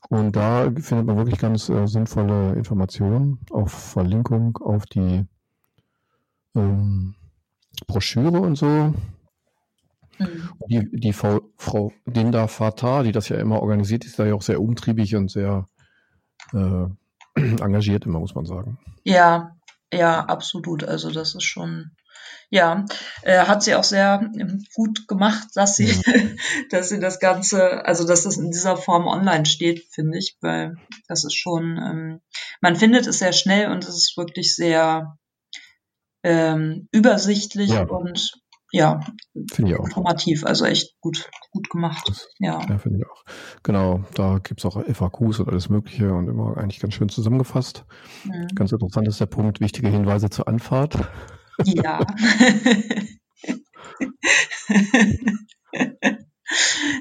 Und 0.09 0.35
da 0.35 0.65
findet 0.65 1.07
man 1.07 1.17
wirklich 1.17 1.39
ganz 1.39 1.69
äh, 1.69 1.87
sinnvolle 1.87 2.55
Informationen, 2.55 3.39
auch 3.51 3.69
Verlinkung 3.69 4.57
auf 4.59 4.87
die 4.87 5.27
ähm, 6.57 7.15
Broschüre 7.87 8.41
und 8.41 8.57
so. 8.57 8.67
Mhm. 10.19 10.51
Die, 10.69 10.91
die 10.93 11.13
Frau, 11.13 11.41
Frau 11.57 11.93
Dinda 12.07 12.47
Fatah, 12.47 13.03
die 13.03 13.13
das 13.13 13.29
ja 13.29 13.37
immer 13.37 13.63
organisiert, 13.63 14.05
ist 14.05 14.19
da 14.19 14.27
ja 14.27 14.35
auch 14.35 14.43
sehr 14.43 14.61
umtriebig 14.61 15.17
und 15.17 15.31
sehr 15.31 15.69
äh, 16.53 16.87
engagiert 17.35 18.07
immer, 18.07 18.21
muss 18.21 18.35
man 18.35 18.47
sagen. 18.47 18.79
Ja, 19.05 19.57
ja, 19.93 20.25
absolut. 20.27 20.85
Also 20.85 21.11
das 21.11 21.35
ist 21.35 21.45
schon, 21.45 21.93
ja, 22.51 22.85
äh, 23.23 23.39
hat 23.47 23.63
sie 23.63 23.75
auch 23.75 23.85
sehr 23.85 24.29
ähm, 24.39 24.65
gut 24.75 25.07
gemacht, 25.07 25.49
dass 25.55 25.77
sie, 25.77 25.87
mhm. 25.87 26.37
dass 26.71 26.89
sie 26.89 26.99
das 26.99 27.21
Ganze, 27.21 27.85
also 27.87 28.07
dass 28.07 28.25
das 28.25 28.37
in 28.37 28.51
dieser 28.51 28.77
Form 28.77 29.07
online 29.07 29.47
steht, 29.47 29.87
finde 29.91 30.19
ich, 30.19 30.37
weil 30.41 30.77
das 31.09 31.25
ist 31.25 31.35
schon, 31.35 31.79
ähm, 31.79 32.21
man 32.61 32.77
findet 32.77 33.07
es 33.07 33.21
sehr 33.21 33.33
schnell 33.33 33.71
und 33.71 33.85
es 33.85 33.97
ist 33.97 34.17
wirklich 34.17 34.55
sehr 34.55 35.17
ähm, 36.23 36.89
übersichtlich 36.93 37.71
ja. 37.71 37.85
und 37.85 38.33
ja, 38.73 39.01
informativ, 39.59 40.45
also 40.45 40.65
echt 40.65 41.01
gut, 41.01 41.29
gut 41.51 41.69
gemacht. 41.71 42.05
Das, 42.07 42.29
ja, 42.39 42.61
ja 42.69 42.79
finde 42.79 42.99
ich 42.99 43.07
auch. 43.07 43.25
Genau, 43.65 44.05
da 44.15 44.39
gibt 44.39 44.61
es 44.61 44.65
auch 44.65 44.81
FAQs 44.85 45.41
und 45.41 45.49
alles 45.49 45.69
Mögliche 45.69 46.13
und 46.13 46.29
immer 46.29 46.57
eigentlich 46.57 46.79
ganz 46.79 46.95
schön 46.95 47.09
zusammengefasst. 47.09 47.85
Mhm. 48.25 48.47
Ganz 48.55 48.71
interessant 48.71 49.09
ist 49.09 49.19
der 49.19 49.27
Punkt, 49.27 49.61
wichtige 49.61 49.89
Hinweise 49.89 50.31
zur 50.31 50.47
Anfahrt. 50.47 50.97
Ja. 51.65 52.01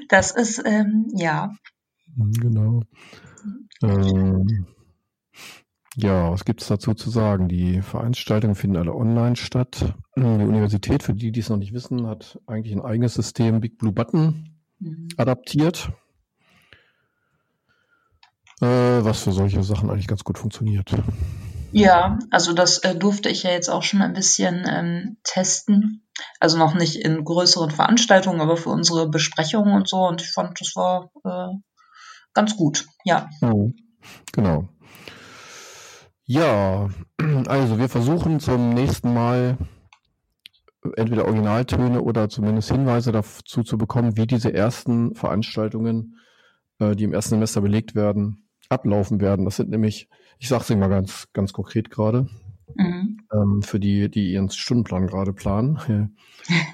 das 0.08 0.30
ist, 0.32 0.62
ähm, 0.64 1.08
ja. 1.14 1.52
Mhm, 2.16 2.32
genau. 2.32 2.82
Ähm, 3.82 4.66
ja, 5.96 6.30
was 6.30 6.44
gibt 6.44 6.62
es 6.62 6.68
dazu 6.68 6.94
zu 6.94 7.10
sagen? 7.10 7.48
Die 7.48 7.82
Veranstaltungen 7.82 8.54
finden 8.54 8.76
alle 8.76 8.94
online 8.94 9.36
statt. 9.36 9.94
Die 10.16 10.22
Universität, 10.22 11.02
für 11.02 11.14
die, 11.14 11.32
die 11.32 11.40
es 11.40 11.48
noch 11.48 11.56
nicht 11.56 11.72
wissen, 11.72 12.06
hat 12.06 12.38
eigentlich 12.46 12.74
ein 12.74 12.82
eigenes 12.82 13.14
System 13.14 13.60
Big 13.60 13.78
Blue 13.78 13.92
Button 13.92 14.54
mhm. 14.78 15.08
adaptiert, 15.16 15.90
äh, 18.60 18.66
was 18.66 19.22
für 19.22 19.32
solche 19.32 19.62
Sachen 19.62 19.90
eigentlich 19.90 20.06
ganz 20.06 20.22
gut 20.22 20.38
funktioniert. 20.38 20.94
Ja, 21.72 22.18
also 22.30 22.52
das 22.52 22.78
äh, 22.78 22.94
durfte 22.94 23.28
ich 23.28 23.42
ja 23.44 23.50
jetzt 23.50 23.68
auch 23.68 23.82
schon 23.82 24.02
ein 24.02 24.12
bisschen 24.12 24.64
ähm, 24.68 25.16
testen. 25.22 26.06
Also 26.38 26.58
noch 26.58 26.74
nicht 26.74 26.96
in 26.96 27.24
größeren 27.24 27.70
Veranstaltungen, 27.70 28.40
aber 28.40 28.56
für 28.56 28.70
unsere 28.70 29.08
Besprechungen 29.08 29.74
und 29.74 29.88
so. 29.88 30.06
Und 30.06 30.20
ich 30.20 30.32
fand, 30.32 30.60
das 30.60 30.74
war 30.74 31.10
äh, 31.24 31.56
ganz 32.34 32.56
gut, 32.56 32.86
ja. 33.04 33.28
Mhm. 33.40 33.74
Genau. 34.32 34.68
Ja, 36.24 36.88
also 37.46 37.78
wir 37.78 37.88
versuchen 37.88 38.40
zum 38.40 38.70
nächsten 38.70 39.12
Mal 39.12 39.58
entweder 40.96 41.24
Originaltöne 41.26 42.00
oder 42.00 42.28
zumindest 42.28 42.70
Hinweise 42.70 43.12
dazu 43.12 43.62
zu 43.62 43.76
bekommen, 43.76 44.16
wie 44.16 44.26
diese 44.26 44.52
ersten 44.52 45.14
Veranstaltungen, 45.14 46.18
äh, 46.78 46.94
die 46.96 47.04
im 47.04 47.12
ersten 47.12 47.30
Semester 47.30 47.60
belegt 47.60 47.94
werden, 47.94 48.48
ablaufen 48.70 49.20
werden. 49.20 49.44
Das 49.44 49.56
sind 49.56 49.68
nämlich, 49.70 50.08
ich 50.38 50.48
sage 50.48 50.62
es 50.62 50.70
Ihnen 50.70 50.80
mal 50.80 50.88
ganz, 50.88 51.28
ganz 51.32 51.52
konkret 51.52 51.90
gerade, 51.90 52.28
mhm. 52.74 53.18
ähm, 53.32 53.62
für 53.62 53.78
die, 53.78 54.10
die 54.10 54.32
ihren 54.32 54.50
Stundenplan 54.50 55.06
gerade 55.06 55.32
planen. 55.32 56.14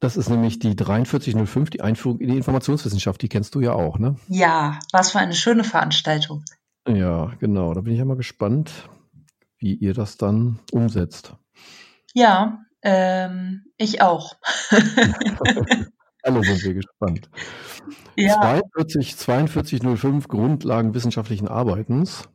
Das 0.00 0.16
ist 0.16 0.28
nämlich 0.28 0.60
die 0.60 0.76
4305, 0.76 1.70
die 1.70 1.80
Einführung 1.80 2.20
in 2.20 2.28
die 2.28 2.36
Informationswissenschaft. 2.36 3.20
Die 3.20 3.28
kennst 3.28 3.56
du 3.56 3.60
ja 3.60 3.72
auch, 3.72 3.98
ne? 3.98 4.14
Ja, 4.28 4.78
was 4.92 5.10
für 5.10 5.18
eine 5.18 5.34
schöne 5.34 5.64
Veranstaltung. 5.64 6.44
Ja, 6.86 7.32
genau. 7.40 7.74
Da 7.74 7.80
bin 7.80 7.94
ich 7.94 7.98
ja 7.98 8.04
mal 8.04 8.16
gespannt, 8.16 8.88
wie 9.58 9.74
ihr 9.74 9.94
das 9.94 10.16
dann 10.16 10.60
umsetzt. 10.70 11.34
Ja, 12.14 12.60
ähm, 12.82 13.64
ich 13.76 14.00
auch. 14.00 14.36
Alle 16.22 16.42
sind 16.42 16.62
wir 16.64 16.74
gespannt. 16.74 17.30
Ja. 18.20 18.40
42, 18.40 19.14
4205 19.14 20.26
Grundlagen 20.26 20.92
wissenschaftlichen 20.92 21.46
Arbeitens. 21.46 22.28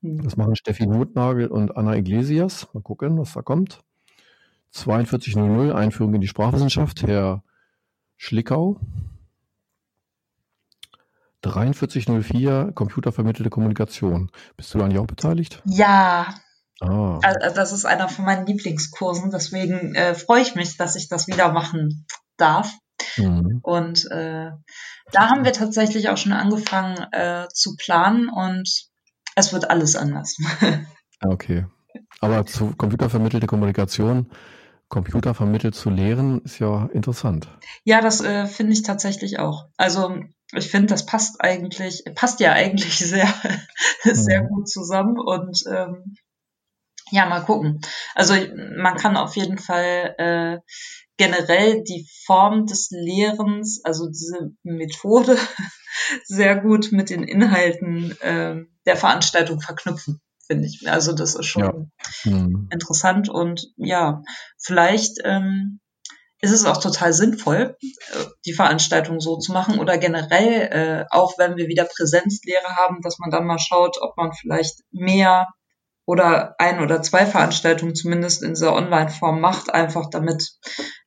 Hm. 0.00 0.22
Das 0.22 0.38
machen 0.38 0.56
Steffi 0.56 0.86
Notnagel 0.86 1.48
und 1.48 1.76
Anna 1.76 1.94
Iglesias. 1.96 2.66
Mal 2.72 2.80
gucken, 2.80 3.18
was 3.18 3.34
da 3.34 3.42
kommt. 3.42 3.82
4200 4.70 5.76
Einführung 5.76 6.14
in 6.14 6.22
die 6.22 6.28
Sprachwissenschaft, 6.28 7.02
Herr 7.02 7.42
Schlickau. 8.16 8.80
4304 11.42 12.72
computervermittelte 12.74 13.50
Kommunikation. 13.50 14.30
Bist 14.56 14.72
du 14.72 14.78
da 14.78 14.84
eigentlich 14.84 14.98
auch 14.98 15.06
beteiligt? 15.06 15.60
Ja. 15.66 16.34
Ah. 16.80 17.18
Also 17.22 17.54
das 17.54 17.72
ist 17.72 17.84
einer 17.84 18.08
von 18.08 18.24
meinen 18.24 18.46
Lieblingskursen, 18.46 19.30
deswegen 19.30 19.94
äh, 19.94 20.14
freue 20.14 20.42
ich 20.42 20.54
mich, 20.54 20.76
dass 20.76 20.96
ich 20.96 21.08
das 21.08 21.26
wieder 21.26 21.52
machen 21.52 22.06
darf. 22.36 22.72
Mhm. 23.16 23.60
Und 23.62 24.10
äh, 24.10 24.50
da 25.12 25.28
haben 25.28 25.44
wir 25.44 25.52
tatsächlich 25.52 26.08
auch 26.08 26.16
schon 26.16 26.32
angefangen 26.32 26.96
äh, 27.12 27.46
zu 27.52 27.76
planen 27.76 28.28
und 28.28 28.68
es 29.34 29.52
wird 29.52 29.70
alles 29.70 29.96
anders. 29.96 30.36
Okay. 31.24 31.66
Aber 32.20 32.44
zu 32.46 32.74
computervermittelte 32.76 33.46
Kommunikation, 33.46 34.26
Computer 34.88 35.34
vermittelt 35.34 35.74
zu 35.74 35.88
lehren, 35.88 36.40
ist 36.42 36.58
ja 36.58 36.86
interessant. 36.92 37.48
Ja, 37.84 38.00
das 38.00 38.20
äh, 38.20 38.46
finde 38.46 38.72
ich 38.72 38.82
tatsächlich 38.82 39.38
auch. 39.38 39.66
Also 39.76 40.16
ich 40.52 40.70
finde, 40.70 40.88
das 40.88 41.06
passt 41.06 41.40
eigentlich, 41.40 42.04
passt 42.14 42.40
ja 42.40 42.52
eigentlich 42.52 42.98
sehr, 42.98 43.32
sehr 44.02 44.42
mhm. 44.42 44.48
gut 44.48 44.68
zusammen 44.68 45.18
und 45.18 45.62
ähm, 45.70 46.16
ja, 47.10 47.26
mal 47.26 47.44
gucken. 47.44 47.80
Also 48.14 48.34
man 48.76 48.96
kann 48.96 49.16
auf 49.16 49.36
jeden 49.36 49.58
Fall 49.58 50.14
äh, 50.18 50.58
generell 51.22 51.84
die 51.84 52.08
Form 52.26 52.66
des 52.66 52.88
Lehrens, 52.90 53.80
also 53.84 54.08
diese 54.08 54.50
Methode, 54.64 55.38
sehr 56.24 56.56
gut 56.56 56.90
mit 56.90 57.10
den 57.10 57.22
Inhalten 57.22 58.10
äh, 58.22 58.56
der 58.86 58.96
Veranstaltung 58.96 59.60
verknüpfen, 59.60 60.20
finde 60.44 60.66
ich. 60.66 60.90
Also 60.90 61.12
das 61.12 61.36
ist 61.36 61.46
schon 61.46 61.92
ja. 62.24 62.32
mhm. 62.32 62.68
interessant 62.72 63.28
und 63.28 63.68
ja, 63.76 64.22
vielleicht 64.58 65.18
ähm, 65.22 65.78
ist 66.40 66.50
es 66.50 66.64
auch 66.64 66.78
total 66.78 67.12
sinnvoll, 67.12 67.76
äh, 67.80 68.24
die 68.44 68.52
Veranstaltung 68.52 69.20
so 69.20 69.38
zu 69.38 69.52
machen 69.52 69.78
oder 69.78 69.98
generell, 69.98 70.72
äh, 70.72 71.04
auch 71.10 71.38
wenn 71.38 71.56
wir 71.56 71.68
wieder 71.68 71.84
Präsenzlehre 71.84 72.74
haben, 72.78 73.00
dass 73.00 73.20
man 73.20 73.30
dann 73.30 73.46
mal 73.46 73.60
schaut, 73.60 73.96
ob 74.00 74.16
man 74.16 74.32
vielleicht 74.32 74.80
mehr 74.90 75.46
oder 76.06 76.54
ein 76.58 76.80
oder 76.80 77.02
zwei 77.02 77.26
Veranstaltungen 77.26 77.94
zumindest 77.94 78.42
in 78.42 78.50
dieser 78.50 78.74
Online-Form 78.74 79.40
macht, 79.40 79.72
einfach 79.72 80.10
damit 80.10 80.52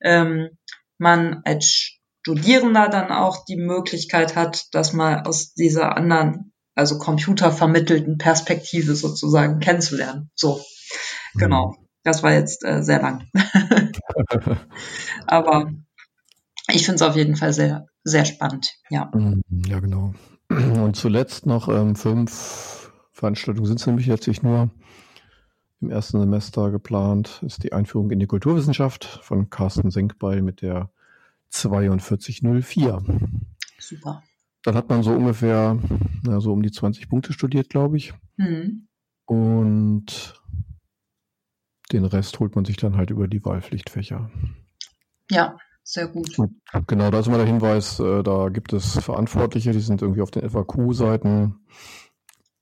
ähm, 0.02 0.50
man 0.98 1.42
als 1.46 1.96
Studierender 2.22 2.90
dann 2.90 3.12
auch 3.12 3.46
die 3.46 3.58
Möglichkeit 3.58 4.36
hat, 4.36 4.66
das 4.72 4.94
mal 4.94 5.24
aus 5.24 5.54
dieser 5.54 5.96
anderen, 5.96 6.54
also 6.74 6.98
computervermittelten 6.98 8.18
Perspektive 8.18 8.96
sozusagen 8.96 9.60
kennenzulernen. 9.60 10.32
So, 10.34 10.62
genau. 11.36 11.76
Das 12.04 12.24
war 12.24 12.34
jetzt 12.34 12.64
äh, 12.66 12.82
sehr 12.82 13.02
lang. 13.02 13.28
Aber 15.28 15.72
ich 16.68 16.86
finde 16.86 16.96
es 16.96 17.02
auf 17.02 17.16
jeden 17.16 17.36
Fall 17.36 17.54
sehr, 17.54 17.86
sehr 18.04 18.26
spannend, 18.26 18.74
ja. 18.90 19.12
Mhm, 19.14 19.44
ja, 19.68 19.80
genau. 19.80 20.14
Und 20.50 20.96
zuletzt 20.96 21.46
noch 21.46 21.68
ähm, 21.68 21.96
fünf 21.96 22.75
Veranstaltungen 23.16 23.66
sind 23.66 23.80
es 23.80 23.88
nämlich 23.88 24.08
letztlich 24.08 24.44
nur 24.44 24.70
im 25.80 25.90
ersten 25.90 26.20
Semester 26.20 26.70
geplant, 26.70 27.42
ist 27.46 27.64
die 27.64 27.72
Einführung 27.72 28.12
in 28.12 28.20
die 28.20 28.28
Kulturwissenschaft 28.28 29.06
von 29.24 29.50
Carsten 29.50 29.90
Senkbeil 29.90 30.42
mit 30.42 30.62
der 30.62 30.90
4204. 31.50 33.04
Super. 33.80 34.22
Dann 34.64 34.76
hat 34.76 34.90
man 34.90 35.02
so 35.02 35.12
ungefähr, 35.12 35.80
na, 36.24 36.42
so 36.42 36.52
um 36.52 36.62
die 36.62 36.72
20 36.72 37.08
Punkte 37.08 37.32
studiert, 37.32 37.70
glaube 37.70 37.96
ich. 37.96 38.14
Mhm. 38.36 38.88
Und 39.26 40.42
den 41.94 42.04
Rest 42.04 42.40
holt 42.42 42.56
man 42.56 42.66
sich 42.66 42.76
dann 42.76 42.98
halt 42.98 43.12
über 43.12 43.30
die 43.30 43.46
Wahlpflichtfächer. 43.46 44.30
Ja, 45.32 45.58
sehr 45.84 46.10
gut. 46.10 46.36
Genau, 46.88 47.12
da 47.12 47.20
ist 47.20 47.28
immer 47.28 47.38
der 47.38 47.46
Hinweis, 47.46 48.00
äh, 48.00 48.24
da 48.24 48.50
gibt 48.50 48.74
es 48.74 49.00
Verantwortliche, 49.00 49.72
die 49.72 49.80
sind 49.80 50.02
irgendwie 50.02 50.22
auf 50.22 50.32
den 50.32 50.50
FAQ-Seiten 50.50 51.56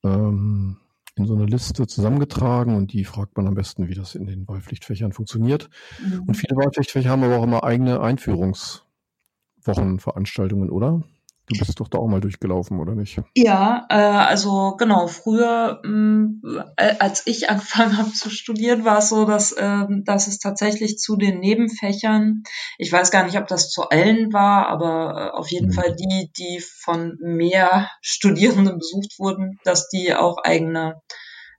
ähm, 0.04 0.78
in 1.16 1.26
so 1.26 1.36
eine 1.36 1.46
Liste 1.46 1.86
zusammengetragen 1.86 2.76
und 2.76 2.94
die 2.94 3.06
fragt 3.06 3.38
man 3.38 3.46
am 3.48 3.54
besten, 3.54 3.88
wie 3.88 3.94
das 3.94 4.16
in 4.16 4.26
den 4.26 4.48
Wahlpflichtfächern 4.48 5.14
funktioniert. 5.14 5.70
Mhm. 6.00 6.24
Und 6.28 6.34
viele 6.36 6.56
Wahlpflichtfächer 6.56 7.12
haben 7.12 7.24
aber 7.24 7.38
auch 7.38 7.44
immer 7.44 7.64
eigene 7.64 8.02
Einführungswochenveranstaltungen, 8.02 10.72
oder? 10.72 11.04
Du 11.50 11.60
bist 11.60 11.78
doch 11.78 11.90
da 11.90 11.98
auch 11.98 12.08
mal 12.08 12.22
durchgelaufen, 12.22 12.80
oder 12.80 12.96
nicht? 12.96 13.20
Ja, 13.36 13.86
äh, 13.90 13.96
also 13.96 14.76
genau, 14.78 15.08
früher, 15.08 15.82
mh, 15.84 15.90
mm, 15.90 16.42
äh, 16.78 16.96
als 17.00 17.28
ich 17.28 17.50
angefangen 17.50 17.98
habe 17.98 18.12
zu 18.14 18.30
studieren, 18.30 18.86
war 18.86 19.00
es 19.00 19.10
so, 19.10 19.26
dass, 19.26 19.52
äh, 19.52 19.86
dass 20.06 20.28
es 20.28 20.40
tatsächlich 20.40 20.98
zu 21.00 21.18
den 21.18 21.42
Nebenfächern, 21.42 22.44
ich 22.78 22.92
weiß 22.92 23.12
gar 23.12 23.26
nicht, 23.26 23.38
ob 23.38 23.48
das 23.48 23.70
zu 23.70 23.90
allen 23.90 24.32
war, 24.32 24.68
aber 24.70 25.34
äh, 25.34 25.38
auf 25.38 25.52
jeden 25.52 25.68
mhm. 25.68 25.74
Fall 25.74 25.96
die, 25.96 26.32
die 26.38 26.62
von 26.62 27.18
mehr 27.20 27.90
Studierenden 28.02 28.78
besucht 28.78 29.20
wurden, 29.20 29.60
dass 29.66 29.90
die 29.90 30.16
auch 30.16 30.38
eigene 30.44 31.02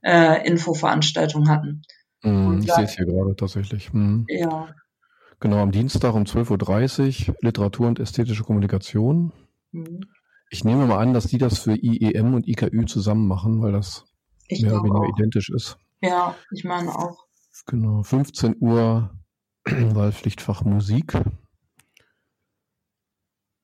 äh, 0.03 0.47
Infoveranstaltungen 0.47 1.49
hatten. 1.49 1.83
Mhm, 2.23 2.61
ich 2.63 2.73
sehe 2.73 2.85
es 2.85 2.95
hier 2.95 3.05
gerade 3.05 3.35
tatsächlich. 3.35 3.93
Mhm. 3.93 4.25
Ja. 4.29 4.73
Genau, 5.39 5.57
am 5.57 5.71
Dienstag 5.71 6.15
um 6.15 6.23
12.30 6.23 7.29
Uhr 7.29 7.35
Literatur 7.41 7.87
und 7.87 7.99
ästhetische 7.99 8.43
Kommunikation. 8.43 9.31
Mhm. 9.75 10.01
Ich 10.49 10.63
nehme 10.63 10.85
mal 10.85 10.99
an, 10.99 11.13
dass 11.13 11.27
die 11.27 11.37
das 11.37 11.59
für 11.59 11.75
IEM 11.75 12.33
und 12.33 12.47
IKÜ 12.47 12.85
zusammen 12.85 13.27
machen, 13.27 13.61
weil 13.61 13.71
das 13.71 14.05
ich 14.47 14.61
mehr 14.61 14.73
oder 14.73 14.83
weniger 14.83 14.99
auch. 15.01 15.17
identisch 15.17 15.49
ist. 15.49 15.77
Ja, 16.01 16.35
ich 16.51 16.63
meine 16.63 16.95
auch. 16.95 17.25
Genau, 17.65 18.03
15 18.03 18.57
Uhr 18.59 19.09
Wahlpflichtfach 19.65 20.63
Musik. 20.63 21.17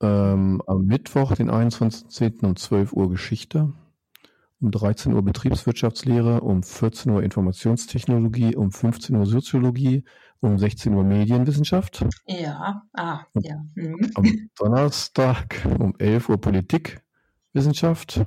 Ähm, 0.02 0.60
am 0.66 0.84
Mittwoch, 0.84 1.36
den 1.36 1.50
21.10. 1.50 2.44
um 2.44 2.56
12 2.56 2.92
Uhr 2.92 3.08
Geschichte 3.08 3.72
um 4.62 4.70
13 4.70 5.12
Uhr 5.12 5.22
Betriebswirtschaftslehre, 5.22 6.40
um 6.40 6.62
14 6.62 7.12
Uhr 7.12 7.22
Informationstechnologie, 7.22 8.54
um 8.56 8.70
15 8.70 9.16
Uhr 9.16 9.26
Soziologie, 9.26 10.04
um 10.40 10.58
16 10.58 10.94
Uhr 10.94 11.04
Medienwissenschaft. 11.04 12.04
Ja, 12.26 12.82
ah, 12.92 13.24
ja. 13.40 13.64
Mhm. 13.74 14.10
Am 14.14 14.48
Donnerstag 14.56 15.66
um 15.78 15.94
11 15.98 16.28
Uhr 16.28 16.40
Politikwissenschaft 16.40 18.24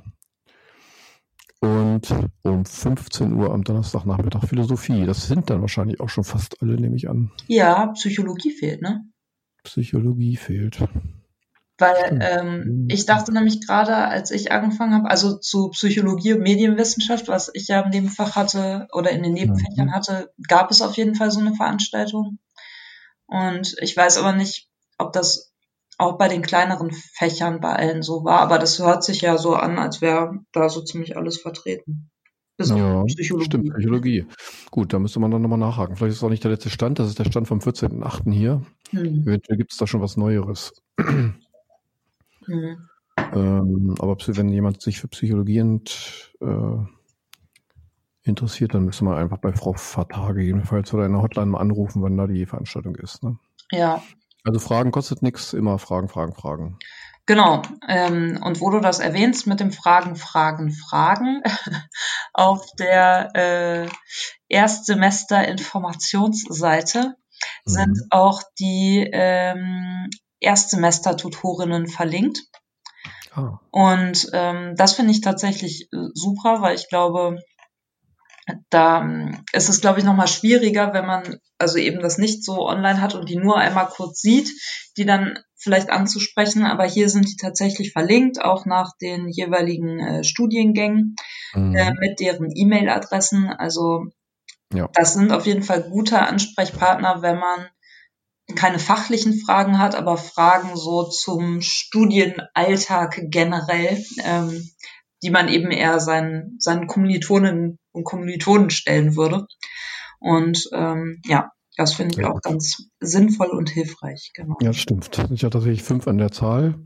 und 1.60 2.14
um 2.42 2.64
15 2.64 3.32
Uhr 3.32 3.52
am 3.52 3.64
Donnerstagnachmittag 3.64 4.46
Philosophie. 4.46 5.06
Das 5.06 5.26
sind 5.26 5.50
dann 5.50 5.62
wahrscheinlich 5.62 6.00
auch 6.00 6.08
schon 6.08 6.24
fast 6.24 6.62
alle, 6.62 6.78
nehme 6.78 6.96
ich 6.96 7.08
an. 7.08 7.30
Ja, 7.48 7.86
Psychologie 7.88 8.50
fehlt, 8.50 8.82
ne? 8.82 9.04
Psychologie 9.64 10.36
fehlt. 10.36 10.86
Weil 11.78 12.18
ähm, 12.22 12.64
mhm. 12.64 12.88
ich 12.90 13.04
dachte 13.04 13.32
nämlich 13.32 13.66
gerade, 13.66 13.94
als 13.94 14.30
ich 14.30 14.50
angefangen 14.50 14.94
habe, 14.94 15.10
also 15.10 15.36
zu 15.36 15.68
Psychologie 15.70 16.32
und 16.32 16.40
Medienwissenschaft, 16.40 17.28
was 17.28 17.50
ich 17.52 17.68
ja 17.68 17.80
im 17.80 17.90
Nebenfach 17.90 18.34
hatte 18.34 18.88
oder 18.92 19.10
in 19.10 19.22
den 19.22 19.34
Nebenfächern 19.34 19.88
mhm. 19.88 19.92
hatte, 19.92 20.32
gab 20.48 20.70
es 20.70 20.80
auf 20.80 20.96
jeden 20.96 21.14
Fall 21.14 21.30
so 21.30 21.40
eine 21.40 21.54
Veranstaltung. 21.54 22.38
Und 23.26 23.76
ich 23.80 23.96
weiß 23.96 24.16
aber 24.18 24.32
nicht, 24.32 24.68
ob 24.98 25.12
das 25.12 25.52
auch 25.98 26.16
bei 26.16 26.28
den 26.28 26.42
kleineren 26.42 26.92
Fächern 26.92 27.60
bei 27.60 27.72
allen 27.72 28.02
so 28.02 28.24
war, 28.24 28.40
aber 28.40 28.58
das 28.58 28.78
hört 28.78 29.04
sich 29.04 29.22
ja 29.22 29.36
so 29.36 29.54
an, 29.54 29.78
als 29.78 30.00
wäre 30.00 30.40
da 30.52 30.68
so 30.68 30.82
ziemlich 30.82 31.16
alles 31.16 31.38
vertreten. 31.40 32.10
Bis 32.58 32.70
ja, 32.70 33.04
Psychologie. 33.04 33.44
stimmt, 33.44 33.74
Psychologie. 33.74 34.26
Gut, 34.70 34.94
da 34.94 34.98
müsste 34.98 35.20
man 35.20 35.30
dann 35.30 35.42
nochmal 35.42 35.58
nachhaken. 35.58 35.96
Vielleicht 35.96 36.12
ist 36.12 36.18
es 36.18 36.24
auch 36.24 36.30
nicht 36.30 36.42
der 36.42 36.52
letzte 36.52 36.70
Stand, 36.70 36.98
das 36.98 37.08
ist 37.08 37.18
der 37.18 37.24
Stand 37.24 37.48
vom 37.48 37.58
14.8. 37.58 38.32
hier. 38.32 38.62
Hm. 38.90 39.22
Eventuell 39.22 39.58
gibt 39.58 39.72
es 39.72 39.78
da 39.78 39.86
schon 39.86 40.00
was 40.00 40.16
Neueres. 40.16 40.72
Mhm. 42.46 42.88
Ähm, 43.32 43.94
aber 43.98 44.16
wenn 44.26 44.48
jemand 44.48 44.82
sich 44.82 45.00
für 45.00 45.08
Psychologie 45.08 45.60
und, 45.60 46.32
äh, 46.40 46.76
interessiert, 48.22 48.74
dann 48.74 48.84
müsste 48.84 49.04
man 49.04 49.16
einfach 49.16 49.38
bei 49.38 49.52
Frau 49.52 49.72
Fatah 49.72 50.32
gegebenenfalls 50.32 50.92
oder 50.92 51.06
in 51.06 51.12
der 51.12 51.22
Hotline 51.22 51.46
mal 51.46 51.60
anrufen, 51.60 52.02
wann 52.02 52.16
da 52.16 52.26
die 52.26 52.46
Veranstaltung 52.46 52.96
ist. 52.96 53.22
Ne? 53.22 53.38
Ja. 53.70 54.02
Also 54.44 54.58
Fragen 54.60 54.90
kostet 54.90 55.22
nichts, 55.22 55.52
immer 55.52 55.78
Fragen, 55.78 56.08
Fragen, 56.08 56.34
Fragen. 56.34 56.78
Genau. 57.26 57.62
Ähm, 57.88 58.40
und 58.42 58.60
wo 58.60 58.70
du 58.70 58.80
das 58.80 59.00
erwähnst 59.00 59.48
mit 59.48 59.58
dem 59.58 59.72
Fragen, 59.72 60.14
Fragen, 60.14 60.70
Fragen, 60.70 61.42
auf 62.32 62.64
der 62.78 63.30
äh, 63.34 63.88
Erstsemester 64.48 65.46
Informationsseite 65.48 67.16
mhm. 67.64 67.70
sind 67.70 68.02
auch 68.10 68.42
die 68.60 69.08
ähm, 69.12 70.08
Erstsemester-Tutorinnen 70.40 71.88
verlinkt. 71.88 72.42
Oh. 73.36 73.58
Und 73.70 74.28
ähm, 74.32 74.74
das 74.76 74.94
finde 74.94 75.12
ich 75.12 75.20
tatsächlich 75.20 75.88
äh, 75.92 76.08
super, 76.14 76.62
weil 76.62 76.74
ich 76.74 76.88
glaube, 76.88 77.38
da 78.70 79.02
ähm, 79.02 79.44
ist 79.52 79.68
es, 79.68 79.80
glaube 79.80 79.98
ich, 79.98 80.04
nochmal 80.04 80.28
schwieriger, 80.28 80.92
wenn 80.92 81.06
man 81.06 81.38
also 81.58 81.78
eben 81.78 82.00
das 82.00 82.18
nicht 82.18 82.44
so 82.44 82.66
online 82.66 83.00
hat 83.00 83.14
und 83.14 83.28
die 83.28 83.36
nur 83.36 83.58
einmal 83.58 83.88
kurz 83.88 84.20
sieht, 84.20 84.50
die 84.96 85.04
dann 85.04 85.38
vielleicht 85.56 85.90
anzusprechen. 85.90 86.64
Aber 86.64 86.84
hier 86.84 87.08
sind 87.08 87.28
die 87.28 87.36
tatsächlich 87.36 87.92
verlinkt, 87.92 88.40
auch 88.40 88.64
nach 88.66 88.92
den 89.00 89.28
jeweiligen 89.28 89.98
äh, 89.98 90.24
Studiengängen 90.24 91.16
mhm. 91.54 91.74
äh, 91.74 91.92
mit 91.98 92.20
deren 92.20 92.50
E-Mail-Adressen. 92.54 93.48
Also 93.48 94.06
ja. 94.72 94.88
das 94.94 95.14
sind 95.14 95.32
auf 95.32 95.46
jeden 95.46 95.62
Fall 95.62 95.82
gute 95.82 96.20
Ansprechpartner, 96.20 97.22
wenn 97.22 97.38
man 97.38 97.66
keine 98.54 98.78
fachlichen 98.78 99.34
Fragen 99.34 99.78
hat, 99.78 99.94
aber 99.94 100.16
Fragen 100.16 100.76
so 100.76 101.04
zum 101.04 101.60
Studienalltag 101.60 103.20
generell, 103.30 104.04
ähm, 104.24 104.70
die 105.22 105.30
man 105.30 105.48
eben 105.48 105.70
eher 105.70 105.98
seinen, 105.98 106.56
seinen 106.58 106.86
Kommilitonen 106.86 107.78
und 107.92 108.04
Kommilitonen 108.04 108.70
stellen 108.70 109.16
würde. 109.16 109.46
Und 110.20 110.68
ähm, 110.72 111.20
ja, 111.24 111.50
das 111.76 111.94
finde 111.94 112.20
ich 112.20 112.26
auch 112.26 112.40
ganz 112.40 112.88
sinnvoll 113.00 113.48
und 113.48 113.68
hilfreich. 113.68 114.30
Genau. 114.34 114.56
Ja, 114.60 114.72
stimmt. 114.72 115.10
Ich 115.32 115.44
habe 115.44 115.50
tatsächlich 115.50 115.82
fünf 115.82 116.06
an 116.06 116.18
der 116.18 116.30
Zahl. 116.30 116.76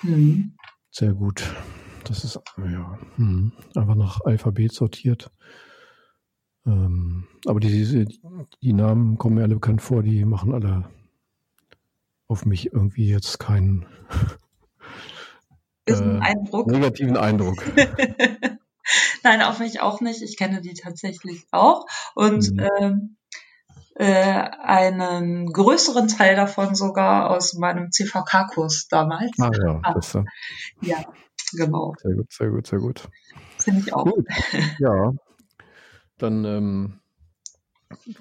Hm. 0.00 0.56
Sehr 0.90 1.12
gut. 1.12 1.44
Das 2.04 2.24
ist 2.24 2.40
ja 2.56 2.98
hm, 3.16 3.52
einfach 3.74 3.94
nach 3.94 4.20
Alphabet 4.24 4.72
sortiert. 4.72 5.30
Ähm, 6.68 7.24
aber 7.46 7.60
die, 7.60 8.06
die 8.62 8.72
Namen 8.74 9.16
kommen 9.16 9.36
mir 9.36 9.42
alle 9.42 9.54
bekannt 9.54 9.80
vor, 9.80 10.02
die 10.02 10.24
machen 10.26 10.52
alle 10.52 10.84
auf 12.26 12.44
mich 12.44 12.72
irgendwie 12.72 13.08
jetzt 13.08 13.38
keinen 13.38 13.86
äh, 15.86 15.94
Eindruck. 15.94 16.66
negativen 16.66 17.16
Eindruck. 17.16 17.64
Nein, 19.22 19.42
auf 19.42 19.60
mich 19.60 19.80
auch 19.80 20.02
nicht. 20.02 20.20
Ich 20.22 20.36
kenne 20.36 20.60
die 20.60 20.74
tatsächlich 20.74 21.46
auch. 21.52 21.86
Und 22.14 22.52
mhm. 22.52 22.68
ähm, 22.78 23.16
äh, 23.94 24.50
einen 24.62 25.50
größeren 25.50 26.08
Teil 26.08 26.36
davon 26.36 26.74
sogar 26.74 27.30
aus 27.30 27.54
meinem 27.54 27.90
CVK-Kurs 27.90 28.88
damals. 28.88 29.32
Ah 29.40 29.50
ja, 29.54 29.80
ah, 29.82 29.94
das, 29.94 30.18
ja, 30.82 30.98
genau. 31.52 31.94
Sehr 32.02 32.14
gut, 32.14 32.32
sehr 32.32 32.50
gut, 32.50 32.66
sehr 32.66 32.78
gut. 32.78 33.08
Finde 33.58 33.80
ich 33.80 33.94
auch. 33.94 34.04
Gut. 34.04 34.26
Ja, 34.78 35.12
dann 36.18 36.44
ähm, 36.44 37.00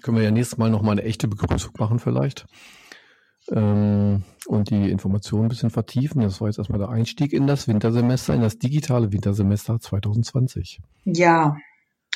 können 0.01 0.17
wir 0.17 0.23
ja 0.23 0.31
nächstes 0.31 0.57
Mal 0.57 0.69
nochmal 0.69 0.93
eine 0.93 1.03
echte 1.03 1.27
Begrüßung 1.27 1.73
machen 1.77 1.99
vielleicht. 1.99 2.45
Ähm, 3.51 4.23
und 4.45 4.69
die 4.69 4.89
Informationen 4.89 5.45
ein 5.45 5.49
bisschen 5.49 5.69
vertiefen. 5.69 6.21
Das 6.21 6.41
war 6.41 6.47
jetzt 6.47 6.57
erstmal 6.57 6.79
der 6.79 6.89
Einstieg 6.89 7.33
in 7.33 7.47
das 7.47 7.67
Wintersemester, 7.67 8.33
in 8.33 8.41
das 8.41 8.60
digitale 8.60 9.12
Wintersemester 9.12 9.79
2020. 9.79 10.81
Ja, 11.05 11.57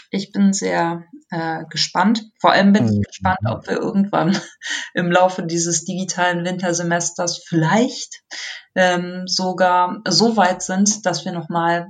ich 0.09 0.31
bin 0.33 0.51
sehr 0.51 1.05
äh, 1.29 1.63
gespannt. 1.69 2.29
Vor 2.39 2.51
allem 2.51 2.73
bin 2.73 2.85
mhm. 2.85 2.91
ich 2.91 3.07
gespannt, 3.07 3.39
ob 3.45 3.67
wir 3.67 3.77
irgendwann 3.77 4.37
im 4.93 5.09
Laufe 5.09 5.43
dieses 5.43 5.85
digitalen 5.85 6.43
Wintersemesters 6.45 7.43
vielleicht 7.47 8.21
ähm, 8.75 9.23
sogar 9.25 10.01
so 10.07 10.35
weit 10.35 10.61
sind, 10.61 11.05
dass 11.05 11.23
wir 11.23 11.31
nochmal 11.31 11.87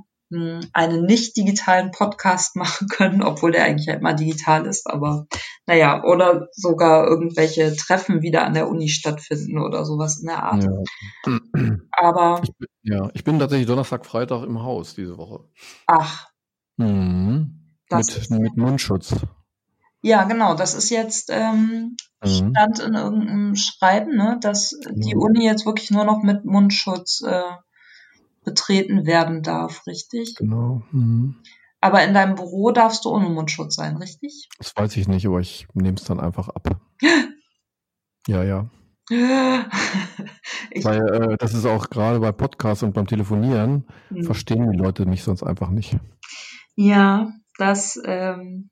einen 0.72 1.04
nicht 1.04 1.36
digitalen 1.36 1.90
Podcast 1.90 2.56
machen 2.56 2.88
können, 2.88 3.22
obwohl 3.22 3.52
der 3.52 3.64
eigentlich 3.64 3.88
halt 3.88 4.02
mal 4.02 4.14
digital 4.14 4.66
ist, 4.66 4.88
aber 4.88 5.26
naja, 5.66 6.02
oder 6.04 6.48
sogar 6.52 7.06
irgendwelche 7.06 7.76
Treffen 7.76 8.22
wieder 8.22 8.44
an 8.44 8.54
der 8.54 8.68
Uni 8.68 8.88
stattfinden 8.88 9.58
oder 9.58 9.84
sowas 9.84 10.18
in 10.20 10.26
der 10.26 10.42
Art. 10.42 10.64
Ja. 10.64 11.38
Aber. 11.92 12.40
Ich 12.42 12.56
bin, 12.56 12.68
ja, 12.82 13.10
ich 13.14 13.24
bin 13.24 13.38
tatsächlich 13.38 13.66
Donnerstag, 13.66 14.06
Freitag 14.06 14.44
im 14.44 14.62
Haus 14.62 14.94
diese 14.94 15.16
Woche. 15.18 15.44
Ach. 15.86 16.28
Mhm. 16.76 17.58
Mit, 17.90 18.30
mit 18.30 18.56
Mundschutz. 18.56 19.14
Ja, 20.02 20.24
genau. 20.24 20.54
Das 20.54 20.74
ist 20.74 20.90
jetzt 20.90 21.30
ähm, 21.30 21.96
mhm. 22.22 22.28
stand 22.28 22.80
in 22.80 22.94
irgendeinem 22.94 23.54
Schreiben, 23.54 24.16
ne, 24.16 24.38
dass 24.40 24.74
die 24.90 25.14
Uni 25.14 25.44
jetzt 25.44 25.64
wirklich 25.64 25.90
nur 25.90 26.04
noch 26.04 26.22
mit 26.22 26.44
Mundschutz 26.44 27.22
äh, 27.22 27.42
betreten 28.44 29.06
werden 29.06 29.42
darf, 29.42 29.86
richtig? 29.86 30.34
Genau. 30.36 30.82
Mhm. 30.90 31.36
Aber 31.80 32.04
in 32.04 32.14
deinem 32.14 32.36
Büro 32.36 32.70
darfst 32.70 33.04
du 33.04 33.10
ohne 33.10 33.28
Mundschutz 33.28 33.74
sein, 33.74 33.96
richtig? 33.96 34.48
Das 34.58 34.76
weiß 34.76 34.96
ich 34.96 35.08
nicht, 35.08 35.26
aber 35.26 35.40
ich 35.40 35.66
nehme 35.74 35.96
es 35.96 36.04
dann 36.04 36.20
einfach 36.20 36.48
ab. 36.48 36.80
ja, 38.28 38.44
ja. 38.44 38.70
Weil 40.82 41.32
äh, 41.32 41.36
das 41.38 41.54
ist 41.54 41.66
auch 41.66 41.90
gerade 41.90 42.20
bei 42.20 42.30
Podcasts 42.30 42.84
und 42.84 42.94
beim 42.94 43.08
Telefonieren, 43.08 43.84
mhm. 44.10 44.22
verstehen 44.22 44.70
die 44.70 44.78
Leute 44.78 45.06
mich 45.06 45.24
sonst 45.24 45.42
einfach 45.42 45.70
nicht. 45.70 45.96
Ja, 46.76 47.32
das 47.58 48.00
ähm, 48.04 48.70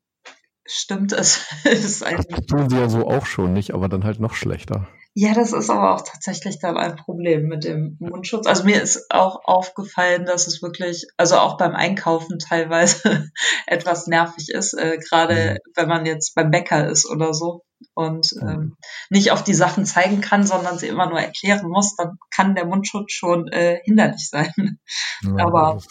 stimmt. 0.65 1.11
Es 1.11 1.45
ist 1.65 2.01
das 2.01 2.25
tun 2.47 2.69
sie 2.69 2.77
ja 2.77 2.87
so 2.89 3.07
auch 3.07 3.25
schon 3.25 3.51
nicht, 3.53 3.73
aber 3.73 3.89
dann 3.89 4.05
halt 4.05 4.19
noch 4.19 4.35
schlechter. 4.35 4.87
Ja, 5.13 5.33
das 5.33 5.51
ist 5.51 5.69
aber 5.69 5.93
auch 5.93 6.01
tatsächlich 6.03 6.59
dann 6.59 6.77
ein 6.77 6.95
Problem 6.95 7.47
mit 7.47 7.65
dem 7.65 7.97
Mundschutz. 7.99 8.47
Also 8.47 8.63
mir 8.63 8.81
ist 8.81 9.11
auch 9.11 9.41
aufgefallen, 9.43 10.25
dass 10.25 10.47
es 10.47 10.61
wirklich, 10.61 11.05
also 11.17 11.37
auch 11.37 11.57
beim 11.57 11.75
Einkaufen 11.75 12.39
teilweise 12.39 13.29
etwas 13.67 14.07
nervig 14.07 14.49
ist, 14.49 14.73
äh, 14.73 14.97
gerade 14.97 15.53
mhm. 15.53 15.71
wenn 15.75 15.89
man 15.89 16.05
jetzt 16.05 16.33
beim 16.33 16.49
Bäcker 16.49 16.87
ist 16.87 17.09
oder 17.09 17.33
so 17.33 17.63
und 17.93 18.33
ähm, 18.41 18.77
nicht 19.09 19.31
auf 19.31 19.43
die 19.43 19.53
Sachen 19.53 19.85
zeigen 19.85 20.21
kann, 20.21 20.45
sondern 20.45 20.77
sie 20.77 20.87
immer 20.87 21.09
nur 21.09 21.19
erklären 21.19 21.67
muss, 21.67 21.95
dann 21.97 22.17
kann 22.33 22.55
der 22.55 22.65
Mundschutz 22.65 23.11
schon 23.11 23.49
äh, 23.49 23.81
hinderlich 23.83 24.29
sein. 24.29 24.79
Ja, 25.23 25.45
aber 25.45 25.81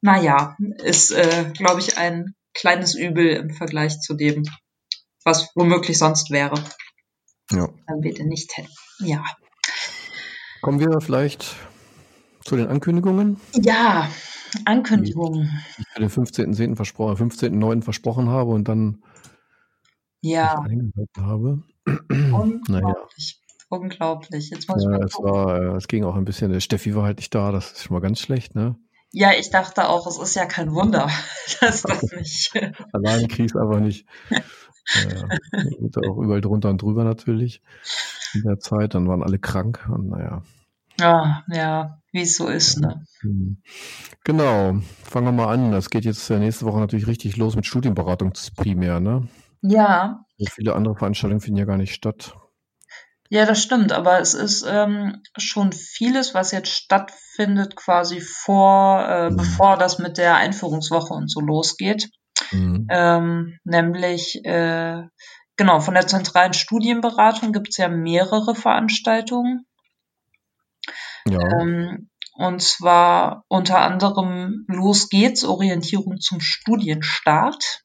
naja, 0.00 0.56
ist, 0.78 1.10
äh, 1.10 1.50
glaube 1.56 1.80
ich, 1.80 1.98
ein 1.98 2.34
kleines 2.54 2.94
Übel 2.94 3.30
im 3.30 3.50
Vergleich 3.50 4.00
zu 4.00 4.14
dem, 4.14 4.44
was 5.24 5.50
womöglich 5.56 5.98
sonst 5.98 6.30
wäre. 6.30 6.54
Ja. 7.50 7.68
Dann 7.86 8.00
bitte 8.00 8.24
nicht. 8.24 8.52
Ja. 9.00 9.24
Kommen 10.60 10.80
wir 10.80 11.00
vielleicht 11.00 11.56
zu 12.44 12.56
den 12.56 12.66
Ankündigungen? 12.66 13.40
Ja, 13.54 14.08
Ankündigungen. 14.64 15.50
Die 15.76 15.82
ich 15.82 15.88
für 15.88 16.00
den 16.00 16.54
15.10. 16.54 16.76
versprochen, 16.76 17.30
15.9. 17.30 17.82
versprochen 17.82 18.28
habe 18.28 18.50
und 18.50 18.68
dann 18.68 19.02
ja. 20.20 20.58
eingehalten 20.58 21.26
habe. 21.26 21.62
Unglaublich. 21.86 22.62
Naja. 22.68 22.94
Unglaublich. 23.70 24.50
Jetzt 24.50 24.68
muss 24.68 24.82
ja, 24.82 24.98
es, 25.04 25.14
war, 25.14 25.74
äh, 25.74 25.76
es 25.76 25.88
ging 25.88 26.04
auch 26.04 26.16
ein 26.16 26.24
bisschen, 26.24 26.58
Steffi 26.60 26.94
war 26.94 27.04
halt 27.04 27.18
nicht 27.18 27.34
da, 27.34 27.52
das 27.52 27.72
ist 27.72 27.84
schon 27.84 27.94
mal 27.94 28.00
ganz 28.00 28.18
schlecht, 28.20 28.54
ne? 28.54 28.76
Ja, 29.10 29.32
ich 29.32 29.50
dachte 29.50 29.88
auch, 29.88 30.06
es 30.06 30.18
ist 30.18 30.34
ja 30.34 30.46
kein 30.46 30.72
Wunder, 30.72 31.10
dass 31.60 31.82
das 31.82 32.02
nicht. 32.12 32.52
Alleine 32.92 33.28
kriegst 33.28 33.56
aber 33.56 33.80
nicht. 33.80 34.06
ja, 34.94 36.10
auch 36.10 36.18
überall 36.18 36.40
drunter 36.40 36.70
und 36.70 36.82
drüber 36.82 37.04
natürlich 37.04 37.62
in 38.34 38.42
der 38.42 38.58
Zeit. 38.58 38.94
Dann 38.94 39.08
waren 39.08 39.22
alle 39.22 39.38
krank 39.38 39.88
und 39.90 40.08
naja. 40.08 40.42
Ja, 41.00 41.44
ja, 41.48 42.00
wie 42.10 42.22
es 42.22 42.36
so 42.36 42.48
ist, 42.48 42.80
ne? 42.80 43.04
Hm. 43.20 43.62
Genau, 44.24 44.80
fangen 45.04 45.26
wir 45.26 45.32
mal 45.32 45.52
an. 45.52 45.70
Das 45.70 45.90
geht 45.90 46.04
jetzt 46.04 46.28
äh, 46.30 46.38
nächste 46.38 46.66
Woche 46.66 46.80
natürlich 46.80 47.06
richtig 47.06 47.36
los 47.36 47.54
mit 47.54 47.66
Studienberatung 47.66 48.32
primär, 48.56 48.98
ne? 48.98 49.28
Ja. 49.62 50.24
Viele 50.50 50.74
andere 50.74 50.96
Veranstaltungen 50.96 51.40
finden 51.40 51.58
ja 51.58 51.64
gar 51.64 51.76
nicht 51.76 51.94
statt. 51.94 52.34
Ja, 53.30 53.44
das 53.44 53.62
stimmt, 53.62 53.92
aber 53.92 54.20
es 54.20 54.32
ist 54.32 54.64
ähm, 54.66 55.22
schon 55.36 55.72
vieles, 55.72 56.32
was 56.32 56.50
jetzt 56.50 56.70
stattfindet, 56.70 57.76
quasi 57.76 58.20
vor, 58.20 59.06
äh, 59.06 59.30
mhm. 59.30 59.36
bevor 59.36 59.76
das 59.76 59.98
mit 59.98 60.16
der 60.16 60.36
Einführungswoche 60.36 61.12
und 61.12 61.30
so 61.30 61.40
losgeht. 61.40 62.08
Mhm. 62.52 62.86
Ähm, 62.90 63.58
nämlich, 63.64 64.44
äh, 64.44 65.02
genau, 65.56 65.80
von 65.80 65.94
der 65.94 66.06
zentralen 66.06 66.52
Studienberatung 66.54 67.52
gibt 67.52 67.70
es 67.70 67.76
ja 67.76 67.88
mehrere 67.88 68.54
Veranstaltungen. 68.54 69.66
Ja. 71.26 71.38
Ähm, 71.60 72.08
und 72.34 72.62
zwar 72.62 73.44
unter 73.48 73.80
anderem 73.80 74.64
Los 74.68 75.08
geht's, 75.08 75.44
Orientierung 75.44 76.20
zum 76.20 76.40
Studienstart. 76.40 77.82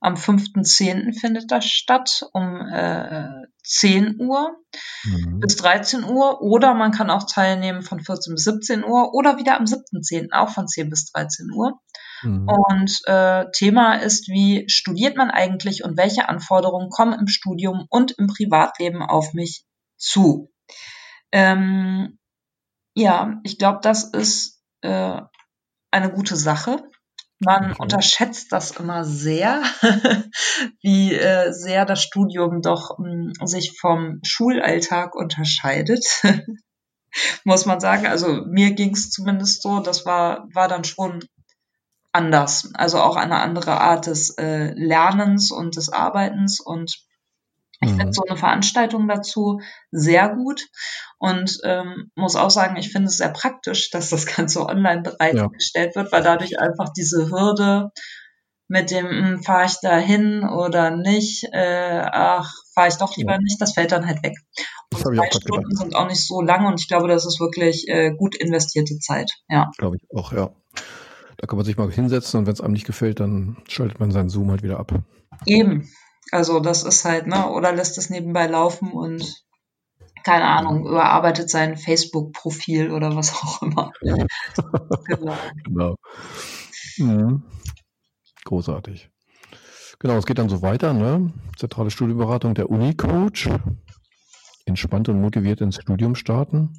Am 0.00 0.14
5.10. 0.14 1.12
findet 1.12 1.52
das 1.52 1.66
statt 1.66 2.24
um 2.32 2.66
äh, 2.66 3.28
10 3.62 4.18
Uhr 4.18 4.56
mhm. 5.04 5.38
bis 5.38 5.56
13 5.56 6.04
Uhr 6.04 6.42
oder 6.42 6.74
man 6.74 6.90
kann 6.90 7.10
auch 7.10 7.24
teilnehmen 7.24 7.82
von 7.82 8.00
14 8.00 8.34
bis 8.34 8.44
17 8.44 8.82
Uhr 8.84 9.14
oder 9.14 9.38
wieder 9.38 9.56
am 9.58 9.64
7.10. 9.64 10.32
auch 10.32 10.48
von 10.48 10.66
10 10.66 10.90
bis 10.90 11.12
13 11.12 11.52
Uhr. 11.52 11.80
Mhm. 12.22 12.48
Und 12.48 13.00
äh, 13.06 13.46
Thema 13.52 13.94
ist, 13.94 14.28
wie 14.28 14.68
studiert 14.68 15.16
man 15.16 15.30
eigentlich 15.30 15.84
und 15.84 15.96
welche 15.96 16.28
Anforderungen 16.28 16.90
kommen 16.90 17.18
im 17.18 17.26
Studium 17.26 17.86
und 17.90 18.12
im 18.12 18.26
Privatleben 18.26 19.02
auf 19.02 19.32
mich 19.34 19.64
zu. 19.96 20.50
Ähm, 21.32 22.18
ja, 22.94 23.40
ich 23.44 23.58
glaube, 23.58 23.80
das 23.82 24.04
ist 24.04 24.62
äh, 24.82 25.20
eine 25.90 26.12
gute 26.12 26.36
Sache. 26.36 26.88
Man 27.44 27.74
unterschätzt 27.74 28.52
das 28.52 28.72
immer 28.72 29.04
sehr, 29.04 29.62
wie 30.80 31.12
äh, 31.12 31.52
sehr 31.52 31.84
das 31.84 32.02
Studium 32.02 32.62
doch 32.62 32.98
mh, 32.98 33.32
hm, 33.38 33.46
sich 33.46 33.76
vom 33.80 34.20
Schulalltag 34.22 35.14
unterscheidet. 35.16 36.04
Muss 37.44 37.66
man 37.66 37.80
sagen. 37.80 38.06
Also 38.06 38.44
mir 38.46 38.72
ging 38.72 38.94
es 38.94 39.10
zumindest 39.10 39.62
so, 39.62 39.80
das 39.80 40.06
war, 40.06 40.46
war 40.54 40.68
dann 40.68 40.84
schon 40.84 41.20
anders. 42.12 42.70
Also 42.74 43.00
auch 43.00 43.16
eine 43.16 43.40
andere 43.40 43.80
Art 43.80 44.06
des 44.06 44.30
äh, 44.38 44.72
Lernens 44.74 45.50
und 45.50 45.76
des 45.76 45.88
Arbeitens. 45.88 46.60
Und 46.60 46.94
ich 47.80 47.88
finde 47.88 48.06
mhm. 48.06 48.12
so 48.12 48.22
eine 48.28 48.38
Veranstaltung 48.38 49.08
dazu 49.08 49.60
sehr 49.90 50.28
gut 50.28 50.68
und 51.18 51.58
ähm, 51.64 52.10
muss 52.14 52.36
auch 52.36 52.50
sagen, 52.50 52.76
ich 52.76 52.92
finde 52.92 53.08
es 53.08 53.16
sehr 53.16 53.30
praktisch, 53.30 53.90
dass 53.90 54.10
das 54.10 54.26
Ganze 54.26 54.64
online 54.64 55.02
bereitgestellt 55.02 55.92
ja. 55.94 56.02
wird, 56.02 56.12
weil 56.12 56.22
dadurch 56.22 56.60
einfach 56.60 56.90
diese 56.96 57.30
Hürde 57.30 57.90
mit 58.68 58.90
dem, 58.90 59.08
hm, 59.08 59.42
fahre 59.42 59.66
ich 59.66 59.76
da 59.82 59.98
hin 59.98 60.48
oder 60.48 60.90
nicht, 60.90 61.44
äh, 61.52 62.02
ach, 62.04 62.50
fahre 62.72 62.88
ich 62.88 62.94
doch 62.94 63.16
lieber 63.16 63.32
ja. 63.32 63.38
nicht, 63.38 63.60
das 63.60 63.74
fällt 63.74 63.92
dann 63.92 64.06
halt 64.06 64.22
weg. 64.22 64.34
Und 64.94 65.00
zwei 65.00 65.26
Stunden 65.26 65.64
gedacht. 65.64 65.78
sind 65.78 65.96
auch 65.96 66.06
nicht 66.06 66.26
so 66.26 66.40
lang 66.40 66.66
und 66.66 66.80
ich 66.80 66.88
glaube, 66.88 67.08
das 67.08 67.26
ist 67.26 67.40
wirklich 67.40 67.88
äh, 67.88 68.12
gut 68.12 68.36
investierte 68.36 68.98
Zeit. 68.98 69.30
Ja. 69.48 69.70
Glaube 69.76 69.96
ich 69.96 70.16
auch, 70.16 70.32
ja. 70.32 70.50
Da 71.42 71.48
kann 71.48 71.56
man 71.56 71.66
sich 71.66 71.76
mal 71.76 71.90
hinsetzen 71.90 72.38
und 72.38 72.46
wenn 72.46 72.52
es 72.52 72.60
einem 72.60 72.72
nicht 72.72 72.86
gefällt, 72.86 73.18
dann 73.18 73.56
schaltet 73.66 73.98
man 73.98 74.12
seinen 74.12 74.28
Zoom 74.28 74.52
halt 74.52 74.62
wieder 74.62 74.78
ab. 74.78 75.02
Eben. 75.44 75.90
Also 76.30 76.60
das 76.60 76.84
ist 76.84 77.04
halt, 77.04 77.26
ne, 77.26 77.50
oder 77.50 77.72
lässt 77.72 77.98
es 77.98 78.10
nebenbei 78.10 78.46
laufen 78.46 78.92
und 78.92 79.44
keine 80.22 80.44
Ahnung, 80.44 80.86
überarbeitet 80.86 81.50
sein 81.50 81.76
Facebook-Profil 81.76 82.92
oder 82.92 83.16
was 83.16 83.34
auch 83.34 83.60
immer. 83.60 83.90
genau. 85.08 85.36
genau. 85.64 85.96
Mhm. 86.98 87.42
Großartig. 88.44 89.10
Genau, 89.98 90.14
es 90.18 90.26
geht 90.26 90.38
dann 90.38 90.48
so 90.48 90.62
weiter, 90.62 90.92
ne? 90.94 91.32
Zentrale 91.56 91.90
Studienberatung 91.90 92.54
der 92.54 92.70
Uni-Coach. 92.70 93.50
Entspannt 94.64 95.08
und 95.08 95.20
motiviert 95.20 95.60
ins 95.60 95.82
Studium 95.82 96.14
starten. 96.14 96.72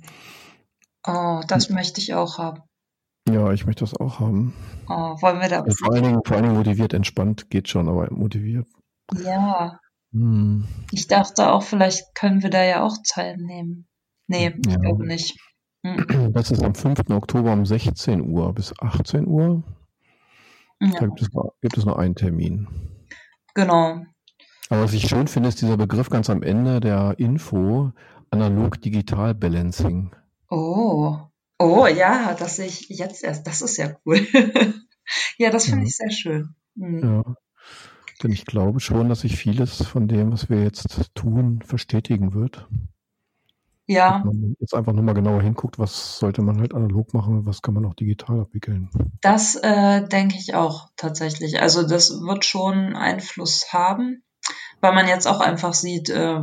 Oh, 1.05 1.41
das 1.49 1.67
hm. 1.67 1.75
möchte 1.75 1.99
ich 1.99 2.13
auch 2.13 2.37
haben. 2.37 2.63
Ja, 3.29 3.51
ich 3.53 3.65
möchte 3.65 3.83
das 3.85 3.95
auch 3.95 4.19
haben. 4.19 4.53
Oh, 4.87 5.21
wollen 5.21 5.39
wir 5.39 5.49
da. 5.49 5.63
Vor 5.63 5.93
allen, 5.93 6.03
Dingen, 6.03 6.21
vor 6.25 6.35
allen 6.35 6.45
Dingen 6.45 6.57
motiviert, 6.57 6.93
entspannt 6.93 7.49
geht 7.49 7.69
schon, 7.69 7.87
aber 7.87 8.11
motiviert. 8.11 8.67
Ja, 9.23 9.79
hm. 10.13 10.67
Ich 10.91 11.07
dachte 11.07 11.51
auch, 11.51 11.63
vielleicht 11.63 12.15
können 12.15 12.43
wir 12.43 12.49
da 12.49 12.63
ja 12.63 12.83
auch 12.83 12.97
teilnehmen. 13.07 13.87
Nee, 14.27 14.53
ich 14.65 14.79
glaube 14.79 15.05
nicht. 15.05 15.37
Mhm. 15.81 16.31
Das 16.33 16.51
ist 16.51 16.63
am 16.63 16.75
5. 16.75 17.09
Oktober 17.09 17.51
um 17.51 17.65
16 17.65 18.21
Uhr 18.21 18.53
bis 18.53 18.73
18 18.79 19.27
Uhr. 19.27 19.63
Ja. 20.79 20.91
Da 20.91 21.07
gibt 21.07 21.21
es, 21.21 21.33
nur, 21.33 21.53
gibt 21.61 21.77
es 21.77 21.85
nur 21.85 21.99
einen 21.99 22.15
Termin. 22.15 22.67
Genau. 23.53 24.05
Aber 24.69 24.83
was 24.83 24.93
ich 24.93 25.07
schön 25.07 25.27
finde, 25.27 25.49
ist 25.49 25.61
dieser 25.61 25.77
Begriff 25.77 26.09
ganz 26.09 26.29
am 26.29 26.41
Ende 26.41 26.79
der 26.79 27.15
Info, 27.17 27.91
analog-digital-Balancing. 28.31 30.11
Oh, 30.49 31.19
oh 31.63 31.87
ja, 31.87 32.33
das 32.33 32.57
sehe 32.57 32.67
ich 32.67 32.89
jetzt 32.89 33.23
erst. 33.23 33.47
Das 33.47 33.61
ist 33.61 33.77
ja 33.77 33.95
cool. 34.05 34.19
ja, 35.37 35.49
das 35.49 35.65
finde 35.65 35.81
ja. 35.81 35.85
ich 35.87 35.95
sehr 35.95 36.11
schön. 36.11 36.55
Mhm. 36.75 37.03
Ja. 37.03 37.35
Denn 38.21 38.31
ich 38.31 38.45
glaube 38.45 38.79
schon, 38.79 39.09
dass 39.09 39.21
sich 39.21 39.35
vieles 39.35 39.85
von 39.85 40.07
dem, 40.07 40.31
was 40.31 40.49
wir 40.49 40.63
jetzt 40.63 41.13
tun, 41.15 41.61
verstetigen 41.65 42.33
wird. 42.33 42.67
Ja. 43.85 44.19
Dass 44.19 44.25
man 44.25 44.55
jetzt 44.59 44.73
einfach 44.73 44.93
nochmal 44.93 45.13
genauer 45.13 45.41
hinguckt, 45.41 45.77
was 45.77 46.17
sollte 46.17 46.41
man 46.41 46.59
halt 46.59 46.73
analog 46.73 47.13
machen, 47.13 47.45
was 47.45 47.61
kann 47.61 47.73
man 47.73 47.85
auch 47.85 47.95
digital 47.95 48.39
abwickeln. 48.39 48.89
Das 49.21 49.55
äh, 49.55 50.07
denke 50.07 50.37
ich 50.37 50.55
auch 50.55 50.89
tatsächlich. 50.95 51.59
Also 51.59 51.85
das 51.85 52.09
wird 52.09 52.45
schon 52.45 52.95
Einfluss 52.95 53.73
haben, 53.73 54.23
weil 54.83 54.93
man 54.93 55.07
jetzt 55.07 55.27
auch 55.27 55.39
einfach 55.39 55.73
sieht, 55.73 56.09
äh, 56.09 56.35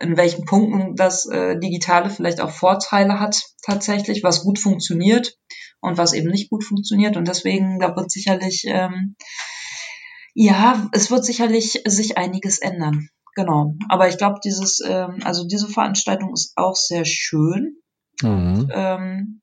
in 0.00 0.16
welchen 0.16 0.44
Punkten 0.44 0.96
das 0.96 1.24
äh, 1.26 1.56
Digitale 1.56 2.10
vielleicht 2.10 2.40
auch 2.40 2.50
Vorteile 2.50 3.20
hat 3.20 3.40
tatsächlich, 3.64 4.24
was 4.24 4.42
gut 4.42 4.58
funktioniert 4.58 5.36
und 5.80 5.96
was 5.96 6.12
eben 6.12 6.28
nicht 6.28 6.50
gut 6.50 6.64
funktioniert. 6.64 7.16
Und 7.16 7.28
deswegen, 7.28 7.78
da 7.78 7.94
wird 7.94 8.10
sicherlich, 8.10 8.64
ähm, 8.66 9.14
ja, 10.34 10.88
es 10.90 11.12
wird 11.12 11.24
sicherlich 11.24 11.82
sich 11.86 12.18
einiges 12.18 12.58
ändern. 12.58 13.08
Genau. 13.36 13.74
Aber 13.88 14.08
ich 14.08 14.18
glaube, 14.18 14.40
dieses, 14.44 14.80
ähm, 14.84 15.20
also 15.22 15.46
diese 15.46 15.68
Veranstaltung 15.68 16.32
ist 16.32 16.54
auch 16.56 16.74
sehr 16.74 17.04
schön. 17.04 17.76
Mhm. 18.20 18.68
Ähm, 18.74 19.42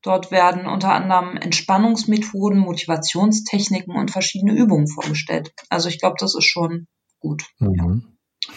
dort 0.00 0.30
werden 0.30 0.66
unter 0.66 0.94
anderem 0.94 1.36
Entspannungsmethoden, 1.36 2.58
Motivationstechniken 2.58 3.94
und 3.94 4.10
verschiedene 4.10 4.54
Übungen 4.54 4.88
vorgestellt. 4.88 5.52
Also 5.68 5.90
ich 5.90 6.00
glaube, 6.00 6.16
das 6.18 6.34
ist 6.34 6.46
schon 6.46 6.86
gut. 7.26 7.44
Mhm. 7.58 8.02
Ja. 8.44 8.50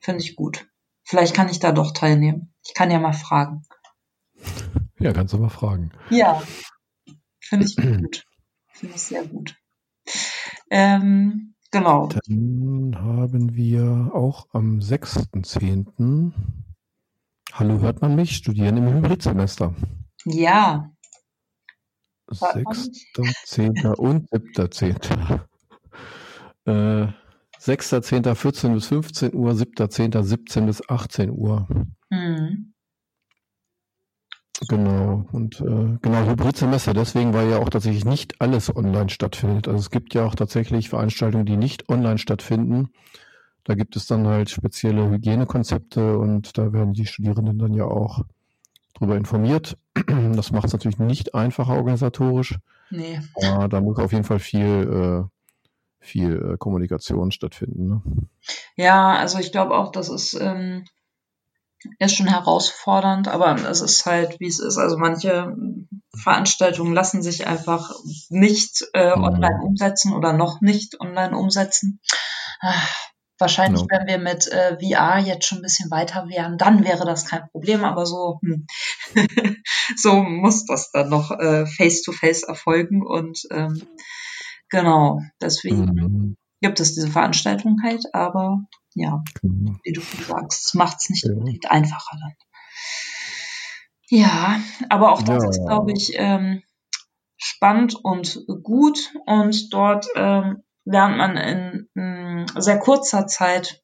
Finde 0.00 0.22
ich 0.22 0.36
gut. 0.36 0.68
Vielleicht 1.04 1.34
kann 1.34 1.48
ich 1.48 1.58
da 1.58 1.72
doch 1.72 1.92
teilnehmen. 1.92 2.54
Ich 2.64 2.74
kann 2.74 2.90
ja 2.90 2.98
mal 2.98 3.12
fragen. 3.12 3.62
Ja, 4.98 5.12
kannst 5.12 5.34
du 5.34 5.38
mal 5.38 5.48
fragen. 5.48 5.92
Ja, 6.10 6.42
finde 7.40 7.66
ich 7.66 7.76
gut. 7.76 8.24
Finde 8.74 8.96
ich 8.96 9.02
sehr 9.02 9.24
gut. 9.26 9.56
Ähm, 10.70 11.52
Genau. 11.72 12.06
Dann 12.06 12.94
haben 12.94 13.56
wir 13.56 14.10
auch 14.12 14.46
am 14.52 14.78
6.10. 14.78 16.32
Hallo, 17.54 17.80
hört 17.80 18.02
man 18.02 18.14
mich? 18.14 18.36
Studieren 18.36 18.76
im 18.76 18.92
Hybridsemester. 18.92 19.74
Ja. 20.26 20.90
6.10. 22.28 23.94
und 23.94 24.28
7.10. 24.30 25.40
Äh, 26.66 27.12
6.10. 27.62 28.34
14 28.34 28.74
bis 28.74 28.86
15 28.86 29.34
Uhr, 29.34 29.52
7.10. 29.52 30.22
17 30.22 30.66
bis 30.66 30.88
18 30.88 31.30
Uhr. 31.30 31.68
Mhm. 32.10 32.72
Genau, 34.68 35.26
und 35.32 35.60
äh, 35.60 35.98
genau, 36.02 36.26
Hybridsemester, 36.26 36.94
deswegen, 36.94 37.34
weil 37.34 37.50
ja 37.50 37.58
auch 37.58 37.68
tatsächlich 37.68 38.04
nicht 38.04 38.40
alles 38.40 38.74
online 38.74 39.08
stattfindet. 39.08 39.66
Also 39.66 39.80
es 39.80 39.90
gibt 39.90 40.14
ja 40.14 40.24
auch 40.24 40.34
tatsächlich 40.34 40.88
Veranstaltungen, 40.88 41.46
die 41.46 41.56
nicht 41.56 41.88
online 41.88 42.18
stattfinden. 42.18 42.90
Da 43.64 43.74
gibt 43.74 43.96
es 43.96 44.06
dann 44.06 44.26
halt 44.26 44.50
spezielle 44.50 45.08
Hygienekonzepte 45.08 46.18
und 46.18 46.58
da 46.58 46.72
werden 46.72 46.92
die 46.92 47.06
Studierenden 47.06 47.58
dann 47.58 47.74
ja 47.74 47.84
auch 47.84 48.22
darüber 48.94 49.16
informiert. 49.16 49.76
Das 50.34 50.52
macht 50.52 50.66
es 50.66 50.72
natürlich 50.72 50.98
nicht 50.98 51.34
einfacher 51.34 51.74
organisatorisch. 51.74 52.58
Nee. 52.90 53.20
Aber 53.44 53.68
da 53.68 53.80
muss 53.80 53.98
auf 53.98 54.12
jeden 54.12 54.24
Fall 54.24 54.38
viel, 54.38 54.62
äh, 54.64 55.31
viel 56.02 56.52
äh, 56.52 56.56
Kommunikation 56.58 57.30
stattfinden. 57.30 57.88
Ne? 57.88 58.02
Ja, 58.76 59.14
also 59.14 59.38
ich 59.38 59.52
glaube 59.52 59.74
auch, 59.74 59.92
das 59.92 60.08
ist 60.08 60.34
ähm, 60.34 60.84
ist 61.98 62.16
schon 62.16 62.28
herausfordernd, 62.28 63.28
aber 63.28 63.56
es 63.68 63.80
ist 63.80 64.06
halt, 64.06 64.38
wie 64.40 64.46
es 64.46 64.60
ist. 64.60 64.78
Also 64.78 64.98
manche 64.98 65.54
Veranstaltungen 66.14 66.94
lassen 66.94 67.22
sich 67.22 67.46
einfach 67.46 67.90
nicht 68.28 68.84
äh, 68.94 69.16
mhm. 69.16 69.24
online 69.24 69.60
umsetzen 69.62 70.12
oder 70.12 70.32
noch 70.32 70.60
nicht 70.60 71.00
online 71.00 71.36
umsetzen. 71.36 72.00
Ach, 72.60 72.94
wahrscheinlich, 73.38 73.82
ja. 73.82 73.86
wenn 73.90 74.06
wir 74.06 74.18
mit 74.18 74.46
äh, 74.48 74.78
VR 74.78 75.18
jetzt 75.18 75.46
schon 75.46 75.58
ein 75.58 75.62
bisschen 75.62 75.90
weiter 75.90 76.28
wären, 76.28 76.58
dann 76.58 76.84
wäre 76.84 77.04
das 77.04 77.26
kein 77.26 77.48
Problem, 77.50 77.84
aber 77.84 78.06
so, 78.06 78.38
hm. 78.42 78.66
so 79.96 80.22
muss 80.22 80.64
das 80.66 80.90
dann 80.92 81.08
noch 81.08 81.30
äh, 81.32 81.66
face-to-face 81.66 82.44
-face 82.44 82.48
erfolgen 82.48 83.04
und 83.04 83.42
ähm, 83.50 83.82
genau, 84.72 85.20
deswegen 85.40 85.84
mhm. 85.84 86.36
gibt 86.60 86.80
es 86.80 86.94
diese 86.94 87.08
Veranstaltung 87.08 87.76
halt, 87.84 88.12
aber 88.12 88.64
ja, 88.94 89.22
genau. 89.40 89.76
wie 89.84 89.92
du 89.92 90.00
schon 90.00 90.24
sagst, 90.24 90.74
macht 90.74 90.96
es 91.00 91.10
nicht 91.10 91.24
ja. 91.24 91.32
unbedingt 91.32 91.70
einfacher 91.70 92.18
dann. 92.20 92.34
Ja, 94.08 94.60
aber 94.90 95.12
auch 95.12 95.22
das 95.22 95.44
ja. 95.44 95.50
ist, 95.50 95.64
glaube 95.64 95.92
ich, 95.92 96.12
ähm, 96.16 96.62
spannend 97.36 97.94
und 98.02 98.44
gut 98.62 99.14
und 99.26 99.72
dort 99.72 100.06
ähm, 100.16 100.62
lernt 100.84 101.16
man 101.16 101.36
in, 101.36 101.88
in, 101.94 102.46
sehr 102.58 102.78
kurzer 102.78 103.26
Zeit 103.26 103.82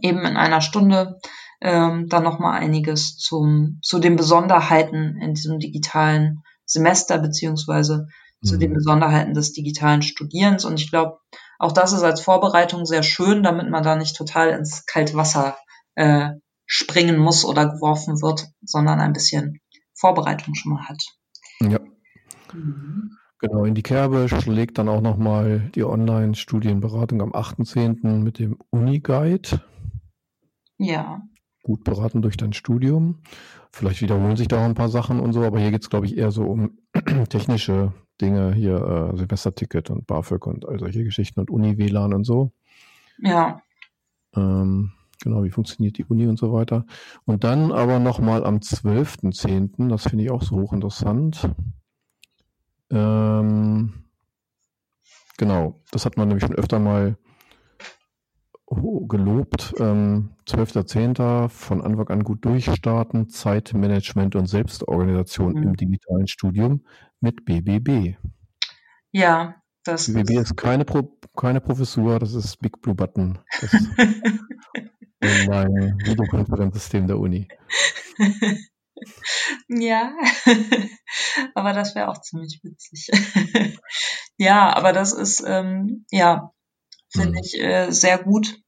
eben 0.00 0.20
in 0.20 0.36
einer 0.36 0.60
Stunde 0.60 1.18
ähm, 1.60 2.08
dann 2.08 2.22
nochmal 2.22 2.60
einiges 2.60 3.16
zum, 3.16 3.78
zu 3.82 3.98
den 3.98 4.16
Besonderheiten 4.16 5.20
in 5.20 5.34
diesem 5.34 5.58
digitalen 5.58 6.42
Semester 6.64 7.18
beziehungsweise. 7.18 8.08
Zu 8.46 8.56
den 8.56 8.70
mhm. 8.70 8.76
Besonderheiten 8.76 9.34
des 9.34 9.52
digitalen 9.52 10.02
Studierens 10.02 10.64
und 10.64 10.80
ich 10.80 10.90
glaube, 10.90 11.18
auch 11.58 11.72
das 11.72 11.92
ist 11.92 12.02
als 12.02 12.20
Vorbereitung 12.20 12.84
sehr 12.84 13.02
schön, 13.02 13.42
damit 13.42 13.70
man 13.70 13.82
da 13.82 13.96
nicht 13.96 14.16
total 14.16 14.50
ins 14.50 14.84
kalte 14.86 15.14
Wasser 15.14 15.56
äh, 15.94 16.30
springen 16.66 17.18
muss 17.18 17.44
oder 17.44 17.66
geworfen 17.66 18.20
wird, 18.20 18.48
sondern 18.62 19.00
ein 19.00 19.12
bisschen 19.12 19.60
Vorbereitung 19.94 20.54
schon 20.54 20.72
mal 20.72 20.88
hat. 20.88 21.02
Ja. 21.60 21.80
Mhm. 22.52 23.16
Genau, 23.38 23.64
in 23.64 23.74
die 23.74 23.82
Kerbe 23.82 24.28
schlägt 24.28 24.78
dann 24.78 24.88
auch 24.88 25.02
nochmal 25.02 25.70
die 25.74 25.84
Online-Studienberatung 25.84 27.20
am 27.20 27.32
8.10. 27.32 28.22
mit 28.22 28.38
dem 28.38 28.58
Uni-Guide. 28.70 29.60
Ja. 30.78 31.22
Gut 31.62 31.84
beraten 31.84 32.22
durch 32.22 32.38
dein 32.38 32.54
Studium. 32.54 33.22
Vielleicht 33.72 34.00
wiederholen 34.00 34.36
sich 34.36 34.48
da 34.48 34.60
auch 34.60 34.64
ein 34.64 34.74
paar 34.74 34.88
Sachen 34.88 35.20
und 35.20 35.34
so, 35.34 35.42
aber 35.42 35.60
hier 35.60 35.70
geht 35.70 35.82
es, 35.82 35.90
glaube 35.90 36.06
ich, 36.06 36.16
eher 36.16 36.30
so 36.30 36.44
um 36.44 36.78
technische 37.28 37.92
Dinge 38.20 38.54
hier, 38.54 39.12
äh, 39.14 39.16
Semesterticket 39.16 39.90
und 39.90 40.06
BAföG 40.06 40.46
und 40.46 40.66
all 40.66 40.78
solche 40.78 41.04
Geschichten 41.04 41.40
und 41.40 41.50
Uni-WLAN 41.50 42.14
und 42.14 42.24
so. 42.24 42.52
Ja. 43.18 43.62
Ähm, 44.34 44.92
genau, 45.22 45.44
wie 45.44 45.50
funktioniert 45.50 45.98
die 45.98 46.04
Uni 46.04 46.26
und 46.26 46.38
so 46.38 46.52
weiter. 46.52 46.86
Und 47.24 47.44
dann 47.44 47.72
aber 47.72 47.98
nochmal 47.98 48.44
am 48.44 48.56
12.10., 48.56 49.88
das 49.88 50.08
finde 50.08 50.24
ich 50.24 50.30
auch 50.30 50.42
so 50.42 50.56
hochinteressant. 50.56 51.48
Ähm, 52.90 54.04
genau, 55.36 55.80
das 55.90 56.04
hat 56.06 56.16
man 56.16 56.28
nämlich 56.28 56.44
schon 56.44 56.54
öfter 56.54 56.78
mal 56.78 57.16
gelobt. 59.08 59.74
Ähm, 59.78 60.30
12.10. 60.46 61.48
von 61.48 61.82
Anfang 61.82 62.08
an 62.08 62.24
gut 62.24 62.44
durchstarten, 62.44 63.28
Zeitmanagement 63.28 64.34
und 64.34 64.46
Selbstorganisation 64.46 65.54
mhm. 65.54 65.62
im 65.62 65.76
digitalen 65.76 66.26
Studium 66.26 66.82
mit 67.20 67.44
BBB. 67.44 68.16
Ja, 69.12 69.62
das 69.84 70.12
BBB 70.12 70.30
ist, 70.30 70.50
ist 70.50 70.56
keine, 70.56 70.84
Pro, 70.84 71.18
keine 71.36 71.60
Professur, 71.60 72.18
das 72.18 72.34
ist 72.34 72.58
Big 72.58 72.80
Blue 72.82 72.94
Button. 72.94 73.38
Das 73.60 73.72
mein 75.48 75.98
Videokonferenzsystem 76.04 77.06
der 77.06 77.18
Uni. 77.18 77.48
ja, 79.68 80.12
aber 81.54 81.72
das 81.72 81.94
wäre 81.94 82.08
auch 82.08 82.20
ziemlich 82.20 82.60
witzig. 82.62 83.10
ja, 84.36 84.74
aber 84.74 84.92
das 84.92 85.12
ist, 85.12 85.42
ähm, 85.46 86.04
ja, 86.10 86.52
finde 87.08 87.30
mhm. 87.30 87.38
ich 87.44 87.60
äh, 87.60 87.90
sehr 87.90 88.18
gut, 88.18 88.58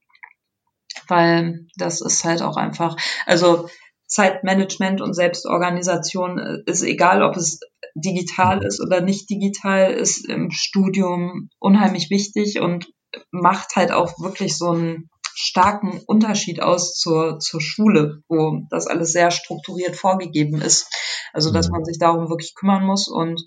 weil 1.07 1.67
das 1.75 2.01
ist 2.01 2.23
halt 2.23 2.41
auch 2.41 2.57
einfach, 2.57 2.95
also 3.25 3.69
Zeitmanagement 4.09 5.01
und 5.01 5.13
Selbstorganisation 5.13 6.39
äh, 6.39 6.57
ist 6.65 6.83
egal, 6.83 7.23
ob 7.23 7.37
es 7.37 7.59
digital 7.95 8.63
ist 8.65 8.81
oder 8.81 9.01
nicht 9.01 9.29
digital, 9.29 9.93
ist 9.93 10.27
im 10.27 10.51
Studium 10.51 11.49
unheimlich 11.59 12.09
wichtig 12.09 12.59
und 12.59 12.87
macht 13.31 13.75
halt 13.75 13.91
auch 13.91 14.19
wirklich 14.19 14.57
so 14.57 14.71
einen 14.71 15.09
starken 15.33 16.01
Unterschied 16.05 16.61
aus 16.61 16.95
zur, 16.95 17.39
zur 17.39 17.61
Schule, 17.61 18.23
wo 18.27 18.61
das 18.69 18.87
alles 18.87 19.13
sehr 19.13 19.31
strukturiert 19.31 19.95
vorgegeben 19.95 20.61
ist. 20.61 20.91
Also, 21.31 21.51
dass 21.51 21.67
mhm. 21.67 21.73
man 21.73 21.85
sich 21.85 21.97
darum 21.97 22.29
wirklich 22.29 22.55
kümmern 22.55 22.83
muss. 22.83 23.07
Und 23.07 23.41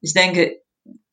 ich 0.00 0.12
denke, 0.12 0.60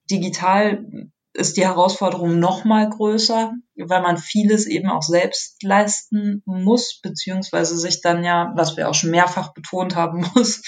digital 0.09 0.85
ist 1.33 1.57
die 1.57 1.65
Herausforderung 1.65 2.39
noch 2.39 2.65
mal 2.65 2.89
größer, 2.89 3.53
weil 3.75 4.01
man 4.01 4.17
vieles 4.17 4.65
eben 4.65 4.89
auch 4.89 5.01
selbst 5.01 5.63
leisten 5.63 6.43
muss, 6.45 6.99
beziehungsweise 7.01 7.77
sich 7.77 8.01
dann 8.01 8.23
ja, 8.23 8.51
was 8.55 8.75
wir 8.75 8.89
auch 8.89 8.93
schon 8.93 9.11
mehrfach 9.11 9.53
betont 9.53 9.95
haben 9.95 10.25
muss, 10.35 10.61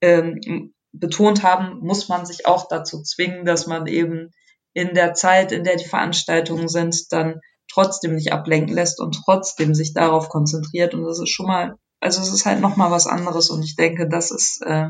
ähm, 0.00 0.72
betont 0.92 1.42
haben, 1.42 1.78
muss 1.80 2.08
man 2.08 2.26
sich 2.26 2.46
auch 2.46 2.68
dazu 2.68 3.02
zwingen, 3.02 3.44
dass 3.44 3.66
man 3.66 3.86
eben 3.86 4.30
in 4.72 4.94
der 4.94 5.14
Zeit, 5.14 5.52
in 5.52 5.64
der 5.64 5.76
die 5.76 5.84
Veranstaltungen 5.84 6.68
sind, 6.68 7.12
dann 7.12 7.40
trotzdem 7.70 8.14
nicht 8.14 8.32
ablenken 8.32 8.74
lässt 8.74 9.00
und 9.00 9.20
trotzdem 9.24 9.74
sich 9.74 9.94
darauf 9.94 10.28
konzentriert. 10.28 10.94
Und 10.94 11.04
das 11.04 11.20
ist 11.20 11.30
schon 11.30 11.46
mal, 11.46 11.76
also 12.00 12.20
es 12.20 12.32
ist 12.32 12.46
halt 12.46 12.60
noch 12.60 12.76
mal 12.76 12.90
was 12.90 13.06
anderes. 13.06 13.50
Und 13.50 13.62
ich 13.62 13.76
denke, 13.76 14.08
das 14.08 14.30
ist 14.30 14.62
äh, 14.64 14.88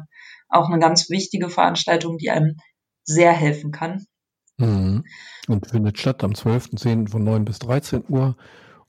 auch 0.49 0.69
eine 0.69 0.79
ganz 0.79 1.11
wichtige 1.11 1.51
Veranstaltung, 1.51 2.19
die 2.19 2.31
einem 2.31 2.57
sehr 3.05 3.33
helfen 3.33 3.71
kann. 3.71 4.07
Mhm. 4.59 5.05
Und 5.49 5.67
findet 5.67 5.99
statt 5.99 6.23
am 6.25 6.33
12.10. 6.33 7.11
von 7.11 7.25
9 7.25 7.45
bis 7.45 7.59
13 7.59 8.05
Uhr. 8.09 8.37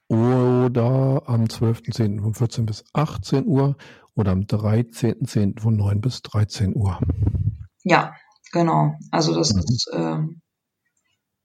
oder 0.08 1.23
am 1.25 1.45
12.10. 1.45 2.21
von 2.21 2.34
14 2.36 2.65
bis 2.65 2.84
18 2.93 3.47
Uhr 3.47 3.75
oder 4.15 4.32
am 4.32 4.41
13.10. 4.41 5.60
von 5.60 5.75
9 5.75 6.01
bis 6.01 6.21
13 6.21 6.75
Uhr. 6.75 6.99
Ja, 7.84 8.13
genau. 8.51 8.93
Also 9.12 9.34
das 9.34 9.54
mhm. 9.54 9.60
ist, 9.62 9.89
äh, 9.91 10.17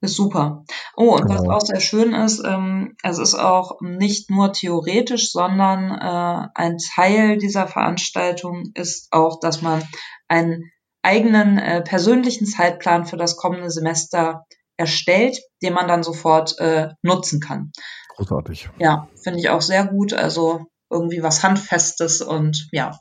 ist 0.02 0.16
super. 0.16 0.64
Oh, 0.96 1.14
und 1.14 1.26
genau. 1.26 1.46
was 1.46 1.48
auch 1.48 1.66
sehr 1.66 1.80
schön 1.80 2.14
ist, 2.14 2.42
ähm, 2.44 2.96
es 3.02 3.18
ist 3.18 3.34
auch 3.34 3.80
nicht 3.80 4.30
nur 4.30 4.52
theoretisch, 4.52 5.30
sondern 5.32 5.90
äh, 5.90 6.48
ein 6.54 6.78
Teil 6.94 7.38
dieser 7.38 7.66
Veranstaltung 7.66 8.70
ist 8.74 9.08
auch, 9.10 9.40
dass 9.40 9.62
man 9.62 9.82
einen 10.28 10.70
eigenen 11.02 11.58
äh, 11.58 11.82
persönlichen 11.82 12.46
Zeitplan 12.46 13.06
für 13.06 13.16
das 13.16 13.36
kommende 13.36 13.70
Semester 13.70 14.44
erstellt, 14.76 15.38
den 15.62 15.74
man 15.74 15.88
dann 15.88 16.02
sofort 16.02 16.58
äh, 16.58 16.88
nutzen 17.02 17.40
kann. 17.40 17.72
Großartig. 18.16 18.70
Ja, 18.78 19.08
finde 19.22 19.38
ich 19.38 19.48
auch 19.50 19.62
sehr 19.62 19.86
gut. 19.86 20.12
Also 20.12 20.66
irgendwie 20.90 21.22
was 21.22 21.42
Handfestes 21.42 22.20
und 22.20 22.68
ja, 22.72 22.98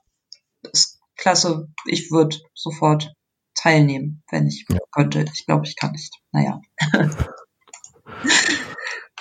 ist 0.73 0.99
klasse. 1.17 1.67
Ich 1.85 2.12
würde 2.12 2.38
sofort 2.53 3.13
teilnehmen, 3.55 4.23
wenn 4.29 4.47
ich 4.47 4.65
ja. 4.69 4.79
könnte. 4.91 5.25
Ich 5.33 5.45
glaube, 5.45 5.65
ich 5.65 5.75
kann 5.75 5.91
nicht. 5.91 6.13
Naja. 6.31 6.62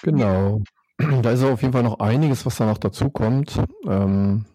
genau. 0.03 0.61
Da 0.99 1.31
ist 1.31 1.43
auf 1.43 1.63
jeden 1.63 1.73
Fall 1.73 1.85
noch 1.85 2.01
einiges, 2.01 2.45
was 2.45 2.57
da 2.57 2.67
noch 2.67 2.79
dazu 2.79 3.11
kommt. 3.11 3.61
Ähm, 3.87 4.47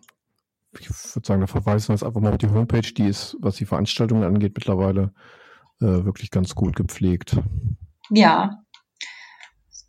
ich 0.80 0.90
würde 0.90 1.28
sagen, 1.28 1.42
da 1.42 1.48
verweisen 1.48 1.90
wir 1.90 1.96
jetzt 1.96 2.04
einfach 2.04 2.22
mal 2.22 2.32
auf 2.32 2.38
die 2.38 2.50
Homepage, 2.50 2.82
die 2.82 3.08
ist, 3.08 3.38
was 3.40 3.56
die 3.56 3.66
Veranstaltungen 3.66 4.24
angeht, 4.24 4.54
mittlerweile 4.56 5.14
äh, 5.82 6.06
wirklich 6.06 6.32
ganz 6.32 6.56
gut 6.56 6.76
gepflegt. 6.76 7.38
Ja, 8.10 8.64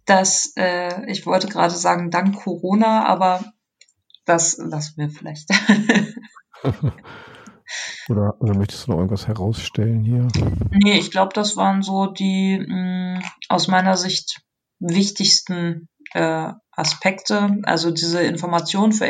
das, 0.07 0.53
äh, 0.57 1.11
ich 1.11 1.25
wollte 1.27 1.49
gerade 1.49 1.75
sagen, 1.75 2.11
dank 2.11 2.37
Corona, 2.37 3.07
aber 3.07 3.45
das 4.25 4.59
lassen 4.59 4.95
wir 4.97 5.11
vielleicht. 5.11 5.51
oder, 8.09 8.41
oder 8.41 8.55
möchtest 8.55 8.87
du 8.87 8.91
noch 8.91 8.99
irgendwas 8.99 9.27
herausstellen 9.27 10.03
hier? 10.03 10.29
Nee, 10.71 10.99
ich 10.99 11.11
glaube, 11.11 11.33
das 11.35 11.57
waren 11.57 11.83
so 11.83 12.07
die 12.07 12.59
mh, 12.59 13.19
mm, 13.19 13.23
aus 13.49 13.69
meiner 13.69 13.97
Sicht 13.97 14.43
wichtigsten 14.79 15.89
äh, 16.13 16.53
Aspekte. 16.71 17.59
Also 17.63 17.91
diese 17.91 18.23
Information 18.23 18.93
für 18.93 19.07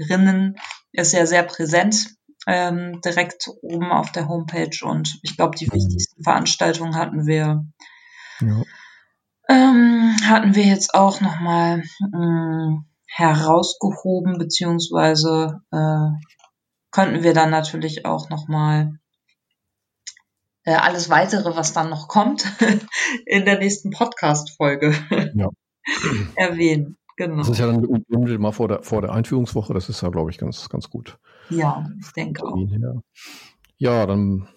Erstsemesterinnen 0.00 0.56
ist 0.92 1.12
ja 1.12 1.26
sehr 1.26 1.42
präsent 1.42 2.08
ähm, 2.46 3.00
direkt 3.02 3.48
oben 3.62 3.92
auf 3.92 4.12
der 4.12 4.28
Homepage 4.28 4.76
und 4.82 5.18
ich 5.22 5.36
glaube, 5.36 5.56
die 5.56 5.66
mhm. 5.66 5.72
wichtigsten 5.72 6.22
Veranstaltungen 6.22 6.96
hatten 6.96 7.26
wir. 7.26 7.66
Ja. 8.40 8.62
Ähm, 9.48 10.16
hatten 10.24 10.54
wir 10.54 10.64
jetzt 10.64 10.94
auch 10.94 11.20
nochmal 11.20 11.82
mm, 12.12 12.84
herausgehoben, 13.06 14.38
beziehungsweise 14.38 15.60
äh, 15.72 16.08
könnten 16.92 17.22
wir 17.22 17.34
dann 17.34 17.50
natürlich 17.50 18.06
auch 18.06 18.30
nochmal 18.30 18.94
äh, 20.64 20.74
alles 20.74 21.10
weitere, 21.10 21.56
was 21.56 21.72
dann 21.72 21.90
noch 21.90 22.08
kommt, 22.08 22.46
in 23.26 23.44
der 23.44 23.58
nächsten 23.58 23.90
Podcast-Folge 23.90 24.94
ja. 25.34 25.48
erwähnen. 26.36 26.96
Genau. 27.20 27.36
Das 27.36 27.50
ist 27.50 27.58
ja 27.58 27.66
dann 27.66 27.84
unmittelbar 27.84 28.54
vor 28.54 28.66
der, 28.66 28.82
vor 28.82 29.02
der 29.02 29.12
Einführungswoche, 29.12 29.74
das 29.74 29.90
ist 29.90 30.00
ja, 30.00 30.08
glaube 30.08 30.30
ich, 30.30 30.38
ganz, 30.38 30.70
ganz 30.70 30.88
gut. 30.88 31.18
Ja, 31.50 31.86
ich 32.00 32.10
denke 32.14 32.42
auch. 32.46 32.56
Ja, 33.76 34.06
dann 34.06 34.48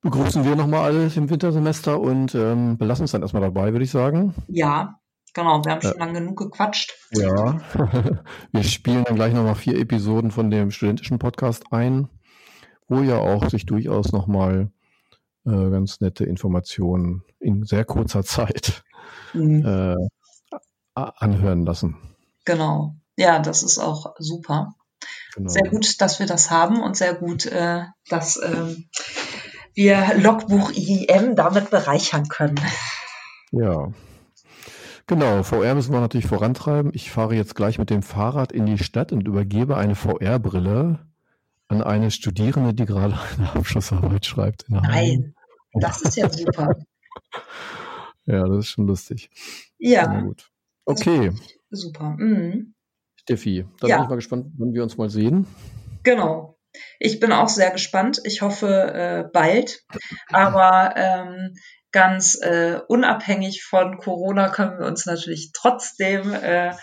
begrüßen 0.00 0.42
wir 0.46 0.56
nochmal 0.56 0.84
alle 0.84 1.10
im 1.14 1.28
Wintersemester 1.28 2.00
und 2.00 2.34
ähm, 2.34 2.78
belassen 2.78 3.04
es 3.04 3.12
dann 3.12 3.20
erstmal 3.20 3.42
dabei, 3.42 3.72
würde 3.72 3.84
ich 3.84 3.90
sagen. 3.90 4.34
Ja, 4.48 5.00
genau. 5.34 5.62
Wir 5.62 5.72
haben 5.72 5.82
schon 5.82 5.96
äh, 5.96 5.98
lange 5.98 6.20
genug 6.20 6.38
gequatscht. 6.38 6.94
Ja, 7.10 7.60
wir 8.52 8.62
spielen 8.62 9.04
dann 9.04 9.16
gleich 9.16 9.34
nochmal 9.34 9.54
vier 9.54 9.78
Episoden 9.78 10.30
von 10.30 10.50
dem 10.50 10.70
studentischen 10.70 11.18
Podcast 11.18 11.74
ein, 11.74 12.08
wo 12.88 13.02
ja 13.02 13.18
auch 13.18 13.50
sich 13.50 13.66
durchaus 13.66 14.12
nochmal 14.12 14.70
äh, 15.44 15.50
ganz 15.50 16.00
nette 16.00 16.24
Informationen 16.24 17.22
in 17.38 17.64
sehr 17.64 17.84
kurzer 17.84 18.22
Zeit 18.24 18.82
mhm. 19.32 19.64
äh, 19.64 20.60
anhören 20.94 21.64
lassen. 21.64 21.96
Genau. 22.44 22.94
Ja, 23.16 23.38
das 23.38 23.62
ist 23.62 23.78
auch 23.78 24.14
super. 24.18 24.74
Genau. 25.34 25.48
Sehr 25.48 25.68
gut, 25.68 26.00
dass 26.00 26.18
wir 26.18 26.26
das 26.26 26.50
haben 26.50 26.82
und 26.82 26.96
sehr 26.96 27.14
gut, 27.14 27.46
äh, 27.46 27.82
dass 28.08 28.40
ähm, 28.42 28.88
wir 29.74 30.14
Logbuch 30.16 30.72
IEM 30.72 31.34
damit 31.36 31.70
bereichern 31.70 32.28
können. 32.28 32.60
Ja. 33.50 33.88
Genau, 35.06 35.42
VR 35.42 35.74
müssen 35.74 35.92
wir 35.92 36.00
natürlich 36.00 36.26
vorantreiben. 36.26 36.90
Ich 36.94 37.10
fahre 37.10 37.34
jetzt 37.34 37.54
gleich 37.54 37.78
mit 37.78 37.90
dem 37.90 38.02
Fahrrad 38.02 38.52
in 38.52 38.64
die 38.64 38.78
Stadt 38.78 39.12
und 39.12 39.26
übergebe 39.26 39.76
eine 39.76 39.94
VR-Brille 39.94 41.06
an 41.68 41.82
eine 41.82 42.10
Studierende, 42.10 42.72
die 42.72 42.86
gerade 42.86 43.18
eine 43.36 43.52
Abschlussarbeit 43.54 44.24
schreibt. 44.24 44.64
Nein, 44.68 45.34
das 45.74 46.02
ist 46.02 46.16
ja 46.16 46.30
super. 46.30 46.76
ja, 48.26 48.46
das 48.48 48.58
ist 48.60 48.68
schon 48.70 48.86
lustig. 48.86 49.30
Ja. 49.78 50.20
gut. 50.20 50.50
Okay. 50.84 51.32
Super. 51.70 52.16
Mhm. 52.18 52.74
Steffi, 53.16 53.66
dann 53.80 53.90
ja. 53.90 53.96
bin 53.96 54.04
ich 54.04 54.10
mal 54.10 54.16
gespannt, 54.16 54.46
wann 54.58 54.74
wir 54.74 54.82
uns 54.82 54.96
mal 54.96 55.10
sehen. 55.10 55.46
Genau. 56.02 56.58
Ich 56.98 57.20
bin 57.20 57.32
auch 57.32 57.48
sehr 57.48 57.70
gespannt. 57.70 58.20
Ich 58.24 58.42
hoffe 58.42 58.68
äh, 58.68 59.30
bald. 59.32 59.84
Aber 60.28 60.94
ähm, 60.96 61.54
ganz 61.92 62.34
äh, 62.42 62.80
unabhängig 62.88 63.64
von 63.64 63.96
Corona 63.98 64.48
können 64.48 64.78
wir 64.78 64.86
uns 64.86 65.06
natürlich 65.06 65.52
trotzdem 65.52 66.34
äh, 66.34 66.74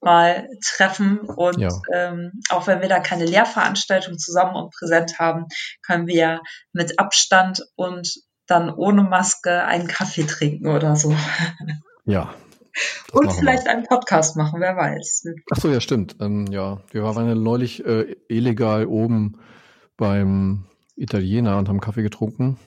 mal 0.00 0.48
treffen. 0.64 1.18
Und 1.20 1.58
ja. 1.58 1.70
ähm, 1.92 2.32
auch 2.48 2.66
wenn 2.66 2.80
wir 2.80 2.88
da 2.88 3.00
keine 3.00 3.26
Lehrveranstaltung 3.26 4.16
zusammen 4.18 4.56
und 4.56 4.72
präsent 4.72 5.18
haben, 5.18 5.46
können 5.84 6.06
wir 6.06 6.40
mit 6.72 6.98
Abstand 6.98 7.62
und 7.74 8.14
dann 8.50 8.70
ohne 8.70 9.02
Maske 9.02 9.64
einen 9.64 9.88
Kaffee 9.88 10.24
trinken 10.24 10.68
oder 10.68 10.96
so. 10.96 11.14
Ja. 12.04 12.34
Und 13.12 13.32
vielleicht 13.32 13.64
wir. 13.64 13.72
einen 13.72 13.84
Podcast 13.84 14.36
machen, 14.36 14.60
wer 14.60 14.76
weiß. 14.76 15.24
Ach 15.50 15.56
so, 15.56 15.70
ja, 15.70 15.80
stimmt. 15.80 16.16
Ähm, 16.20 16.46
ja, 16.50 16.80
wir 16.90 17.02
waren 17.02 17.26
ja 17.26 17.34
neulich 17.34 17.84
äh, 17.84 18.16
illegal 18.28 18.86
oben 18.86 19.38
beim 19.96 20.66
Italiener 20.96 21.58
und 21.58 21.68
haben 21.68 21.80
Kaffee 21.80 22.02
getrunken. 22.02 22.58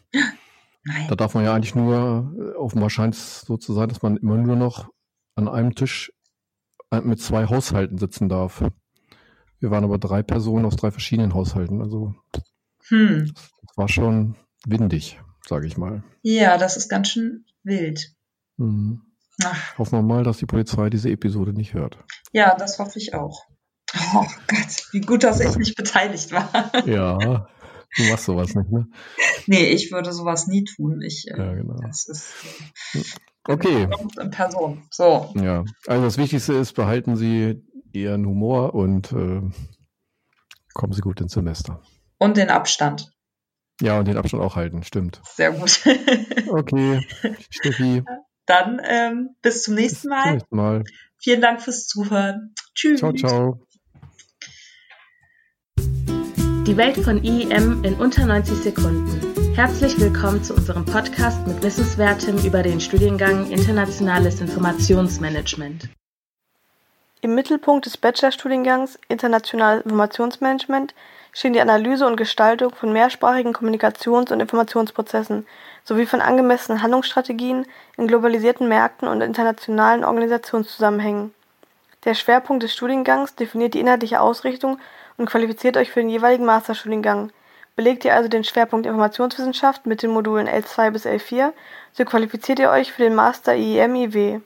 Nein. 0.86 1.08
Da 1.08 1.15
darf 1.15 1.34
man 1.34 1.46
ja 1.46 1.54
eigentlich 1.54 1.76
nur, 1.76 2.34
äh, 2.38 2.58
offenbar 2.58 2.89
scheint 2.89 3.15
es 3.15 3.41
so 3.41 3.58
zu 3.58 3.74
sein, 3.74 3.89
dass 3.89 4.02
man 4.02 4.17
immer 4.17 4.38
nur 4.38 4.56
noch 4.56 4.89
an 5.36 5.48
einem 5.48 5.76
Tisch 5.76 6.12
äh, 6.91 7.02
mit 7.02 7.22
zwei 7.22 7.48
Haushalten 7.48 7.98
sitzen 7.98 8.30
darf. 8.30 8.63
Wir 9.60 9.72
waren 9.72 9.86
aber 9.86 9.98
drei 9.98 10.24
Personen 10.24 10.65
aus 10.65 10.76
drei 10.76 10.91
verschiedenen 10.91 11.34
Haushalten. 11.34 11.82
Also 11.82 12.13
hm. 12.88 13.32
das 13.62 13.78
war 13.78 13.88
schon 13.88 14.36
windig, 14.65 15.22
sage 15.47 15.67
ich 15.67 15.77
mal. 15.77 16.03
Ja, 16.21 16.58
das 16.58 16.77
ist 16.77 16.89
ganz 16.89 17.10
schön 17.10 17.45
wild. 17.63 18.13
Mhm. 18.58 19.01
Ach. 19.43 19.77
Hoffen 19.77 19.99
wir 19.99 20.03
mal, 20.03 20.23
dass 20.23 20.38
die 20.38 20.45
Polizei 20.45 20.89
diese 20.89 21.10
Episode 21.10 21.53
nicht 21.53 21.73
hört. 21.73 21.97
Ja, 22.32 22.56
das 22.56 22.79
hoffe 22.79 22.99
ich 22.99 23.13
auch. 23.13 23.45
Oh 24.13 24.25
Gott, 24.47 24.88
wie 24.91 25.01
gut, 25.01 25.23
dass 25.23 25.39
ich 25.39 25.56
nicht 25.56 25.75
beteiligt 25.75 26.32
war. 26.32 26.71
Ja, 26.88 27.47
du 27.95 28.03
machst 28.10 28.25
sowas 28.25 28.56
nicht, 28.56 28.71
ne? 28.71 28.88
Nee, 29.45 29.65
ich 29.67 29.91
würde 29.91 30.13
sowas 30.13 30.47
nie 30.47 30.63
tun. 30.63 31.01
Ich, 31.01 31.27
äh, 31.29 31.38
ja, 31.38 31.53
genau. 31.53 31.75
Das 31.82 32.08
ist. 32.08 32.34
Äh, 32.93 33.03
okay. 33.51 33.88
In 34.19 34.32
Person. 34.32 34.88
So. 34.89 35.32
Ja, 35.36 35.63
also 35.86 36.03
das 36.03 36.17
Wichtigste 36.17 36.53
ist, 36.53 36.73
behalten 36.73 37.15
Sie 37.15 37.62
Ihren 37.91 38.25
Humor 38.25 38.73
und 38.73 39.12
äh, 39.12 39.41
kommen 40.73 40.93
Sie 40.93 41.01
gut 41.01 41.21
ins 41.21 41.34
Semester. 41.34 41.82
Und 42.17 42.38
den 42.38 42.49
Abstand. 42.49 43.12
Ja, 43.84 44.00
und 44.00 44.08
den 44.08 44.15
Abstand 44.15 44.41
auch 44.41 44.56
halten, 44.56 44.82
stimmt. 44.84 45.19
Sehr 45.26 45.52
gut. 45.52 45.82
okay, 46.48 47.06
Steffi. 47.50 48.02
Dann 48.46 48.82
ähm, 48.82 49.36
bis 49.41 49.63
zum 49.63 49.76
nächsten 49.76 50.08
Mal. 50.08 50.15
Bis 50.15 50.24
zum 50.24 50.34
nächsten 50.36 50.56
Mal. 50.56 50.84
Vielen 51.17 51.41
Dank 51.41 51.62
fürs 51.62 51.88
Zuhören. 51.88 52.56
Tschüss. 52.74 53.02
Ciao, 53.02 53.12
ciao. 53.12 53.60
Die 56.65 56.78
Welt 56.78 56.96
von 56.96 57.22
IEM 57.26 57.84
in 57.84 57.96
unter 57.96 58.26
90 58.26 58.56
Sekunden. 58.60 59.54
Herzlich 59.54 60.00
willkommen 60.00 60.41
zu 60.41 60.54
unserem 60.54 60.86
Podcast 60.86 61.46
mit 61.46 61.62
Wissenswertem 61.62 62.38
über 62.38 62.63
den 62.63 62.80
Studiengang 62.80 63.52
Internationales 63.52 64.39
Informationsmanagement. 64.39 65.89
Im 67.20 67.36
Mittelpunkt 67.36 67.86
des 67.86 67.97
Bachelorstudiengangs 67.97 68.97
Internationales 69.10 69.84
Informationsmanagement 69.84 70.95
stehen 71.34 71.53
die 71.53 71.61
Analyse 71.61 72.07
und 72.07 72.15
Gestaltung 72.15 72.73
von 72.73 72.93
mehrsprachigen 72.93 73.53
Kommunikations- 73.53 74.31
und 74.31 74.39
Informationsprozessen 74.39 75.45
sowie 75.84 76.05
von 76.05 76.21
angemessenen 76.21 76.81
Handlungsstrategien 76.81 77.65
in 77.97 78.07
globalisierten 78.07 78.67
Märkten 78.67 79.07
und 79.07 79.21
internationalen 79.21 80.05
Organisationszusammenhängen. 80.05 81.34
Der 82.05 82.13
Schwerpunkt 82.13 82.63
des 82.63 82.73
Studiengangs 82.73 83.36
definiert 83.36 83.73
die 83.73 83.79
inhaltliche 83.79 84.21
Ausrichtung 84.21 84.79
und 85.17 85.29
qualifiziert 85.29 85.75
euch 85.75 85.91
für 85.91 85.99
den 85.99 86.09
jeweiligen 86.09 86.45
Masterstudiengang, 86.45 87.31
Belegt 87.75 88.05
ihr 88.05 88.13
also 88.13 88.29
den 88.29 88.43
Schwerpunkt 88.43 88.86
Informationswissenschaft 88.86 89.88
mit 89.88 90.03
den 90.03 90.11
Modulen 90.11 90.47
L2 90.47 90.91
bis 90.91 91.05
L4, 91.07 91.53
so 91.93 92.05
qualifiziert 92.05 92.59
ihr 92.59 92.69
euch 92.69 92.91
für 92.91 93.01
den 93.01 93.15
Master 93.15 93.55
IEM-IW. 93.55 94.41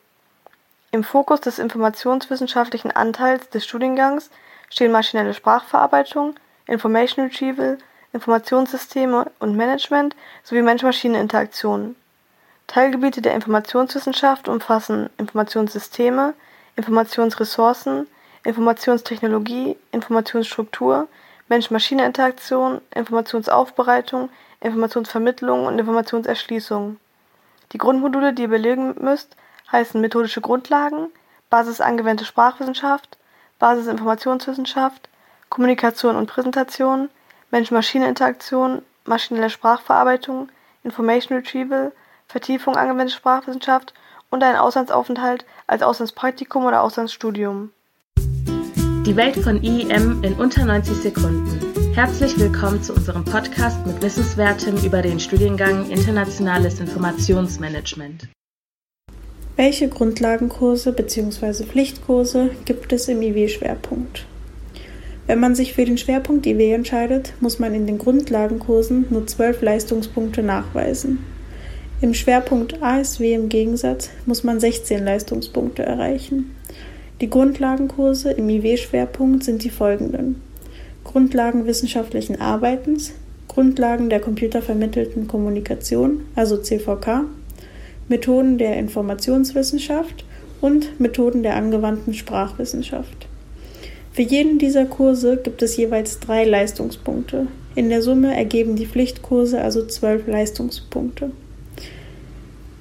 Im 0.91 1.03
Fokus 1.03 1.41
des 1.41 1.59
informationswissenschaftlichen 1.59 2.91
Anteils 2.91 3.49
des 3.49 3.65
Studiengangs 3.65 4.29
stehen 4.69 4.93
maschinelle 4.93 5.33
Sprachverarbeitung, 5.33 6.35
Information 6.67 7.25
Retrieval, 7.25 7.77
Informationssysteme 8.13 9.31
und 9.39 9.55
Management 9.55 10.15
sowie 10.43 10.61
Mensch-Maschine-Interaktionen. 10.61 11.95
Teilgebiete 12.67 13.21
der 13.21 13.33
Informationswissenschaft 13.35 14.47
umfassen 14.47 15.09
Informationssysteme, 15.17 16.33
Informationsressourcen, 16.75 18.07
Informationstechnologie, 18.43 19.77
Informationsstruktur, 19.91 21.07
Mensch-Maschine-Interaktion, 21.47 22.81
Informationsaufbereitung, 22.93 24.29
Informationsvermittlung 24.59 25.65
und 25.65 25.79
Informationserschließung. 25.79 26.97
Die 27.71 27.77
Grundmodule, 27.77 28.33
die 28.33 28.43
ihr 28.43 28.47
belegen 28.49 28.95
müsst, 28.99 29.35
heißen 29.71 29.99
methodische 29.99 30.41
Grundlagen, 30.41 31.09
Basis 31.49 31.81
angewandte 31.81 32.25
Sprachwissenschaft, 32.25 33.17
Basis 33.59 33.87
Informationswissenschaft, 33.87 35.09
Kommunikation 35.49 36.15
und 36.15 36.27
Präsentation, 36.27 37.09
Mensch-Maschine-Interaktion, 37.51 38.81
maschinelle 39.05 39.49
Sprachverarbeitung, 39.49 40.49
Information 40.83 41.37
Retrieval, 41.37 41.93
Vertiefung 42.27 42.75
angewandte 42.75 43.15
Sprachwissenschaft 43.15 43.93
und 44.29 44.43
ein 44.43 44.57
Auslandsaufenthalt 44.57 45.45
als 45.65 45.81
Auslandspraktikum 45.81 46.65
oder 46.65 46.81
Auslandsstudium. 46.81 47.71
Die 48.17 49.15
Welt 49.15 49.37
von 49.37 49.63
IEM 49.63 50.21
in 50.23 50.33
unter 50.33 50.65
90 50.65 50.97
Sekunden. 50.97 51.93
Herzlich 51.93 52.37
willkommen 52.37 52.83
zu 52.83 52.93
unserem 52.93 53.23
Podcast 53.23 53.85
mit 53.87 54.01
Wissenswertem 54.01 54.75
über 54.85 55.01
den 55.01 55.19
Studiengang 55.19 55.89
Internationales 55.89 56.81
Informationsmanagement. 56.81 58.27
Welche 59.55 59.87
Grundlagenkurse 59.87 60.91
bzw. 60.91 61.63
Pflichtkurse 61.63 62.51
gibt 62.65 62.91
es 62.91 63.07
im 63.07 63.21
IW-Schwerpunkt? 63.21 64.27
Wenn 65.27 65.41
man 65.41 65.55
sich 65.55 65.73
für 65.73 65.83
den 65.83 65.97
Schwerpunkt 65.97 66.45
IW 66.45 66.71
entscheidet, 66.71 67.33
muss 67.41 67.59
man 67.59 67.73
in 67.73 67.85
den 67.85 67.97
Grundlagenkursen 67.97 69.07
nur 69.09 69.27
zwölf 69.27 69.61
Leistungspunkte 69.61 70.41
nachweisen. 70.41 71.19
Im 71.99 72.13
Schwerpunkt 72.13 72.81
ASW 72.81 73.33
im 73.33 73.49
Gegensatz 73.49 74.09
muss 74.25 74.45
man 74.45 74.61
16 74.61 75.03
Leistungspunkte 75.03 75.83
erreichen. 75.83 76.55
Die 77.19 77.29
Grundlagenkurse 77.29 78.31
im 78.31 78.47
IW-Schwerpunkt 78.47 79.43
sind 79.43 79.65
die 79.65 79.69
folgenden. 79.69 80.41
Grundlagen 81.03 81.65
wissenschaftlichen 81.65 82.39
Arbeitens, 82.39 83.11
Grundlagen 83.49 84.09
der 84.09 84.21
computervermittelten 84.21 85.27
Kommunikation, 85.27 86.21
also 86.35 86.57
CVK, 86.57 87.25
Methoden 88.07 88.57
der 88.57 88.77
Informationswissenschaft 88.77 90.23
und 90.61 90.99
Methoden 91.01 91.43
der 91.43 91.55
angewandten 91.55 92.13
Sprachwissenschaft. 92.13 93.26
Für 94.17 94.23
jeden 94.23 94.57
dieser 94.57 94.85
Kurse 94.85 95.37
gibt 95.37 95.61
es 95.61 95.77
jeweils 95.77 96.19
drei 96.19 96.43
Leistungspunkte. 96.43 97.45
In 97.75 97.89
der 97.89 98.01
Summe 98.01 98.35
ergeben 98.35 98.75
die 98.75 98.87
Pflichtkurse 98.87 99.61
also 99.61 99.85
zwölf 99.85 100.25
Leistungspunkte. 100.25 101.29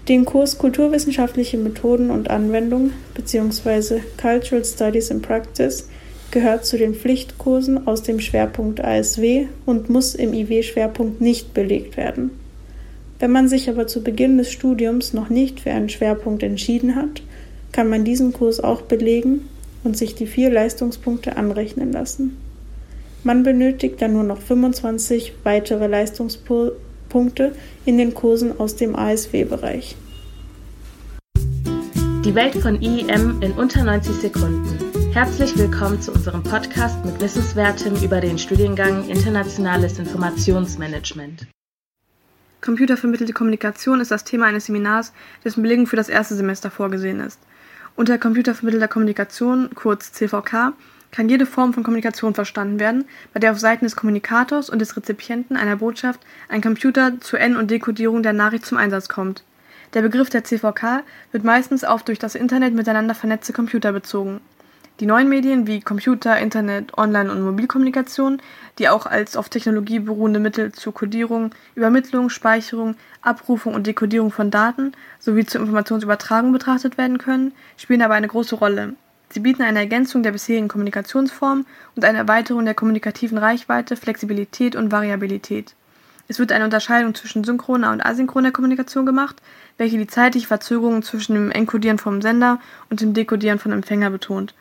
Den 0.08 0.24
Kurs 0.24 0.56
Kulturwissenschaftliche 0.56 1.58
Methoden 1.58 2.10
und 2.10 2.30
Anwendung 2.30 2.92
bzw. 3.12 4.00
Cultural 4.16 4.64
Studies 4.64 5.10
in 5.10 5.20
Practice 5.20 5.86
gehört 6.30 6.64
zu 6.64 6.78
den 6.78 6.94
Pflichtkursen 6.94 7.86
aus 7.86 8.02
dem 8.02 8.20
Schwerpunkt 8.20 8.82
ASW 8.82 9.48
und 9.66 9.90
muss 9.90 10.14
im 10.14 10.32
IW-Schwerpunkt 10.32 11.20
nicht 11.20 11.52
belegt 11.52 11.98
werden. 11.98 12.30
Wenn 13.18 13.32
man 13.32 13.48
sich 13.48 13.68
aber 13.68 13.86
zu 13.86 14.02
Beginn 14.02 14.38
des 14.38 14.50
Studiums 14.50 15.12
noch 15.12 15.28
nicht 15.28 15.60
für 15.60 15.72
einen 15.72 15.90
Schwerpunkt 15.90 16.42
entschieden 16.42 16.96
hat, 16.96 17.20
kann 17.72 17.90
man 17.90 18.04
diesen 18.06 18.32
Kurs 18.32 18.58
auch 18.58 18.80
belegen 18.80 19.42
und 19.86 19.96
sich 19.96 20.14
die 20.14 20.26
vier 20.26 20.50
Leistungspunkte 20.50 21.38
anrechnen 21.38 21.92
lassen. 21.92 22.36
Man 23.24 23.42
benötigt 23.42 24.02
dann 24.02 24.12
nur 24.12 24.24
noch 24.24 24.40
25 24.42 25.32
weitere 25.44 25.86
Leistungspunkte 25.86 26.76
Punkte 27.08 27.54
in 27.84 27.98
den 27.98 28.14
Kursen 28.14 28.58
aus 28.58 28.76
dem 28.76 28.96
ASW-Bereich. 28.96 29.96
Die 32.24 32.34
Welt 32.34 32.56
von 32.56 32.82
IEM 32.82 33.40
in 33.40 33.52
unter 33.52 33.84
90 33.84 34.16
Sekunden. 34.16 34.78
Herzlich 35.12 35.56
willkommen 35.56 36.00
zu 36.02 36.12
unserem 36.12 36.42
Podcast 36.42 37.04
mit 37.04 37.20
Wissenswertem 37.20 37.94
über 38.02 38.20
den 38.20 38.36
Studiengang 38.36 39.08
Internationales 39.08 39.98
Informationsmanagement. 39.98 41.46
Computervermittelte 42.60 43.32
Kommunikation 43.32 44.00
ist 44.00 44.10
das 44.10 44.24
Thema 44.24 44.46
eines 44.46 44.66
Seminars, 44.66 45.12
dessen 45.44 45.62
Belegung 45.62 45.86
für 45.86 45.96
das 45.96 46.08
erste 46.08 46.34
Semester 46.34 46.70
vorgesehen 46.70 47.20
ist. 47.20 47.38
Unter 47.96 48.18
computervermittelter 48.18 48.88
Kommunikation, 48.88 49.70
kurz 49.74 50.12
CVK, 50.12 50.74
kann 51.12 51.30
jede 51.30 51.46
Form 51.46 51.72
von 51.72 51.82
Kommunikation 51.82 52.34
verstanden 52.34 52.78
werden, 52.78 53.06
bei 53.32 53.40
der 53.40 53.52
auf 53.52 53.58
Seiten 53.58 53.86
des 53.86 53.96
Kommunikators 53.96 54.68
und 54.68 54.80
des 54.80 54.98
Rezipienten 54.98 55.56
einer 55.56 55.76
Botschaft 55.76 56.20
ein 56.50 56.60
Computer 56.60 57.18
zur 57.20 57.40
N- 57.40 57.56
und 57.56 57.70
Dekodierung 57.70 58.22
der 58.22 58.34
Nachricht 58.34 58.66
zum 58.66 58.76
Einsatz 58.76 59.08
kommt. 59.08 59.44
Der 59.94 60.02
Begriff 60.02 60.28
der 60.28 60.44
CVK 60.44 61.04
wird 61.32 61.42
meistens 61.42 61.84
auf 61.84 62.02
durch 62.02 62.18
das 62.18 62.34
Internet 62.34 62.74
miteinander 62.74 63.14
vernetzte 63.14 63.54
Computer 63.54 63.92
bezogen. 63.92 64.42
Die 65.00 65.06
neuen 65.06 65.30
Medien 65.30 65.66
wie 65.66 65.80
Computer, 65.80 66.38
Internet, 66.38 66.98
Online- 66.98 67.30
und 67.30 67.42
Mobilkommunikation, 67.42 68.42
die 68.78 68.88
auch 68.88 69.06
als 69.06 69.36
auf 69.36 69.48
Technologie 69.48 69.98
beruhende 70.00 70.40
Mittel 70.40 70.72
zur 70.72 70.92
Codierung, 70.92 71.54
Übermittlung, 71.74 72.28
Speicherung, 72.28 72.96
Abrufung 73.22 73.74
und 73.74 73.86
Dekodierung 73.86 74.30
von 74.30 74.50
Daten 74.50 74.92
sowie 75.18 75.46
zur 75.46 75.60
Informationsübertragung 75.62 76.52
betrachtet 76.52 76.98
werden 76.98 77.18
können, 77.18 77.52
spielen 77.76 78.02
aber 78.02 78.14
eine 78.14 78.28
große 78.28 78.54
Rolle. 78.54 78.94
Sie 79.30 79.40
bieten 79.40 79.62
eine 79.62 79.80
Ergänzung 79.80 80.22
der 80.22 80.32
bisherigen 80.32 80.68
Kommunikationsformen 80.68 81.66
und 81.96 82.04
eine 82.04 82.18
Erweiterung 82.18 82.64
der 82.64 82.74
kommunikativen 82.74 83.38
Reichweite, 83.38 83.96
Flexibilität 83.96 84.76
und 84.76 84.92
Variabilität. 84.92 85.74
Es 86.28 86.38
wird 86.38 86.52
eine 86.52 86.64
Unterscheidung 86.64 87.14
zwischen 87.14 87.44
synchroner 87.44 87.92
und 87.92 88.04
asynchroner 88.04 88.50
Kommunikation 88.50 89.06
gemacht, 89.06 89.36
welche 89.78 89.98
die 89.98 90.06
zeitliche 90.06 90.46
Verzögerung 90.46 91.02
zwischen 91.02 91.34
dem 91.34 91.50
Enkodieren 91.50 91.98
vom 91.98 92.20
Sender 92.20 92.60
und 92.90 93.00
dem 93.00 93.14
Dekodieren 93.14 93.58
von 93.58 93.72
Empfänger 93.72 94.10
betont. 94.10 94.54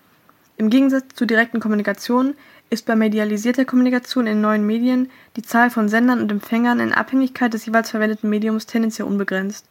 Im 0.58 0.70
Gegensatz 0.70 1.16
zur 1.16 1.28
direkten 1.28 1.60
Kommunikation 1.60 2.36
ist 2.70 2.86
bei 2.86 2.96
medialisierter 2.96 3.66
Kommunikation 3.66 4.28
in 4.28 4.42
neuen 4.42 4.66
Medien 4.66 5.10
die 5.36 5.42
Zahl 5.42 5.70
von 5.70 5.88
Sendern 5.88 6.22
und 6.22 6.32
Empfängern 6.32 6.80
in 6.80 6.94
Abhängigkeit 6.94 7.54
des 7.54 7.66
jeweils 7.66 7.92
verwendeten 7.92 8.30
Mediums 8.30 8.66
tendenziell 8.66 9.08
unbegrenzt. 9.08 9.66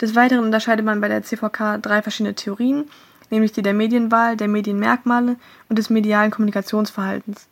Des 0.00 0.14
Weiteren 0.14 0.44
unterscheidet 0.44 0.84
man 0.84 1.00
bei 1.00 1.08
der 1.08 1.22
CVK 1.22 1.78
drei 1.82 2.02
verschiedene 2.02 2.34
Theorien, 2.34 2.84
nämlich 3.30 3.52
die 3.52 3.62
der 3.62 3.74
Medienwahl, 3.74 4.36
der 4.36 4.48
Medienmerkmale 4.48 5.36
und 5.68 5.78
des 5.78 5.90
medialen 5.90 6.30
Kommunikationsverhaltens. 6.30 7.48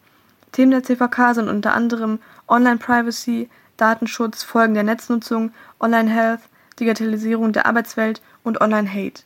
Themen 0.53 0.71
der 0.71 0.83
CVK 0.83 1.35
sind 1.35 1.49
unter 1.49 1.75
anderem 1.75 2.19
Online-Privacy, 2.49 3.51
Datenschutz, 3.77 4.43
Folgen 4.43 4.75
der 4.75 4.85
Netznutzung, 4.85 5.53
Online-Health, 5.81 6.41
Digitalisierung 6.81 7.53
der 7.53 7.67
Arbeitswelt 7.67 8.23
und 8.43 8.61
Online-Hate. 8.61 9.23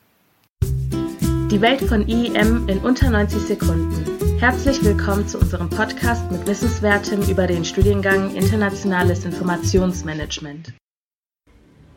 Die 1.50 1.60
Welt 1.60 1.82
von 1.82 2.08
IEM 2.08 2.68
in 2.68 2.78
unter 2.78 3.10
90 3.10 3.42
Sekunden. 3.42 4.19
Herzlich 4.40 4.82
willkommen 4.82 5.28
zu 5.28 5.36
unserem 5.36 5.68
Podcast 5.68 6.32
mit 6.32 6.46
Wissenswertem 6.46 7.20
über 7.30 7.46
den 7.46 7.62
Studiengang 7.62 8.34
Internationales 8.34 9.26
Informationsmanagement. 9.26 10.72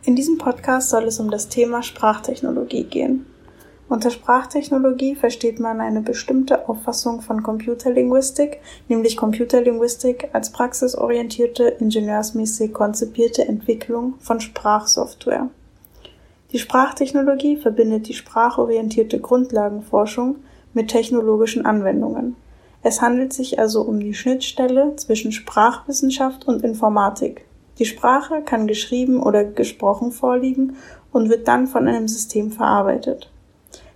In 0.03 0.17
diesem 0.17 0.37
Podcast 0.37 0.89
soll 0.89 1.05
es 1.05 1.21
um 1.21 1.31
das 1.31 1.47
Thema 1.47 1.83
Sprachtechnologie 1.83 2.83
gehen. 2.83 3.25
Unter 3.87 4.09
Sprachtechnologie 4.09 5.15
versteht 5.15 5.61
man 5.61 5.79
eine 5.79 6.01
bestimmte 6.01 6.67
Auffassung 6.67 7.21
von 7.21 7.43
Computerlinguistik, 7.43 8.59
nämlich 8.89 9.15
Computerlinguistik 9.15 10.27
als 10.33 10.51
praxisorientierte, 10.51 11.63
ingenieursmäßig 11.79 12.73
konzipierte 12.73 13.47
Entwicklung 13.47 14.15
von 14.19 14.41
Sprachsoftware. 14.41 15.49
Die 16.51 16.59
Sprachtechnologie 16.59 17.55
verbindet 17.55 18.09
die 18.09 18.13
sprachorientierte 18.13 19.21
Grundlagenforschung 19.21 20.39
mit 20.73 20.89
technologischen 20.89 21.65
Anwendungen. 21.65 22.35
Es 22.81 23.01
handelt 23.01 23.31
sich 23.31 23.59
also 23.59 23.81
um 23.81 23.99
die 23.99 24.13
Schnittstelle 24.13 24.95
zwischen 24.97 25.31
Sprachwissenschaft 25.31 26.47
und 26.47 26.63
Informatik. 26.63 27.45
Die 27.79 27.85
Sprache 27.85 28.41
kann 28.41 28.67
geschrieben 28.67 29.23
oder 29.23 29.43
gesprochen 29.43 30.11
vorliegen 30.11 30.75
und 31.11 31.29
wird 31.29 31.47
dann 31.47 31.67
von 31.67 31.87
einem 31.87 32.07
System 32.07 32.51
verarbeitet. 32.51 33.29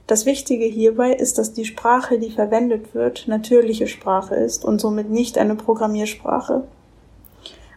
Das 0.08 0.26
Wichtige 0.26 0.64
hierbei 0.64 1.12
ist, 1.12 1.38
dass 1.38 1.52
die 1.52 1.66
Sprache, 1.66 2.18
die 2.18 2.32
verwendet 2.32 2.96
wird, 2.96 3.28
natürliche 3.28 3.88
Sprache 3.88 4.36
ist 4.36 4.64
und 4.64 4.80
somit 4.80 5.10
nicht 5.10 5.38
eine 5.38 5.56
Programmiersprache. 5.56 6.64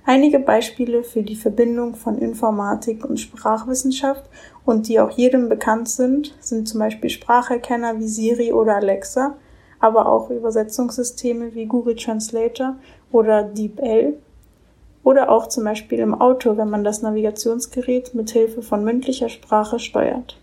Einige 0.07 0.39
Beispiele 0.39 1.03
für 1.03 1.23
die 1.23 1.37
Verbindung 1.37 1.95
von 1.95 2.19
Informatik 2.19 3.05
und 3.05 3.21
Sprachwissenschaft 3.21 4.25
und 4.65 4.89
die 4.89 4.99
auch 4.99 5.11
jedem 5.11 5.49
bekannt 5.49 5.89
sind, 5.89 6.35
sind 6.41 6.69
zum 6.69 6.81
Beispiel 6.81 7.11
Spracherkenner 7.11 7.99
wie 7.99 8.09
Siri 8.09 8.53
oder 8.53 8.77
Alexa, 8.77 9.37
aber 9.79 10.07
auch 10.07 10.31
Übersetzungssysteme 10.31 11.55
wie 11.55 11.67
Google 11.67 11.97
Translator 11.97 12.77
oder 13.13 13.43
DeepL. 13.43 14.15
oder 15.03 15.31
auch 15.31 15.47
zum 15.49 15.65
Beispiel 15.65 15.99
im 15.99 16.15
Auto, 16.15 16.59
wenn 16.59 16.69
man 16.69 16.85
das 16.85 17.01
Navigationsgerät 17.01 18.15
mit 18.15 18.31
Hilfe 18.31 18.61
von 18.61 18.85
mündlicher 18.85 19.31
Sprache 19.31 19.79
steuert. 19.79 20.39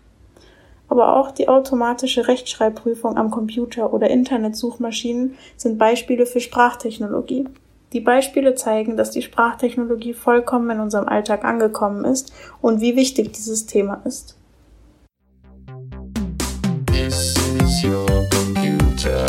Aber 0.88 1.16
auch 1.16 1.30
die 1.30 1.48
automatische 1.48 2.26
Rechtschreibprüfung 2.26 3.16
am 3.16 3.30
Computer 3.30 3.92
oder 3.92 4.10
Internetsuchmaschinen 4.10 5.36
sind 5.56 5.78
Beispiele 5.78 6.26
für 6.26 6.40
Sprachtechnologie. 6.40 7.46
Die 7.94 8.00
Beispiele 8.00 8.54
zeigen, 8.54 8.98
dass 8.98 9.10
die 9.10 9.22
Sprachtechnologie 9.22 10.12
vollkommen 10.12 10.70
in 10.70 10.80
unserem 10.80 11.08
Alltag 11.08 11.44
angekommen 11.44 12.04
ist 12.04 12.32
und 12.60 12.82
wie 12.82 12.96
wichtig 12.96 13.32
dieses 13.32 13.64
Thema 13.64 14.02
ist. 14.04 14.36
This 16.86 17.34
is 17.62 17.84
your 17.84 18.06
computer. 18.30 19.26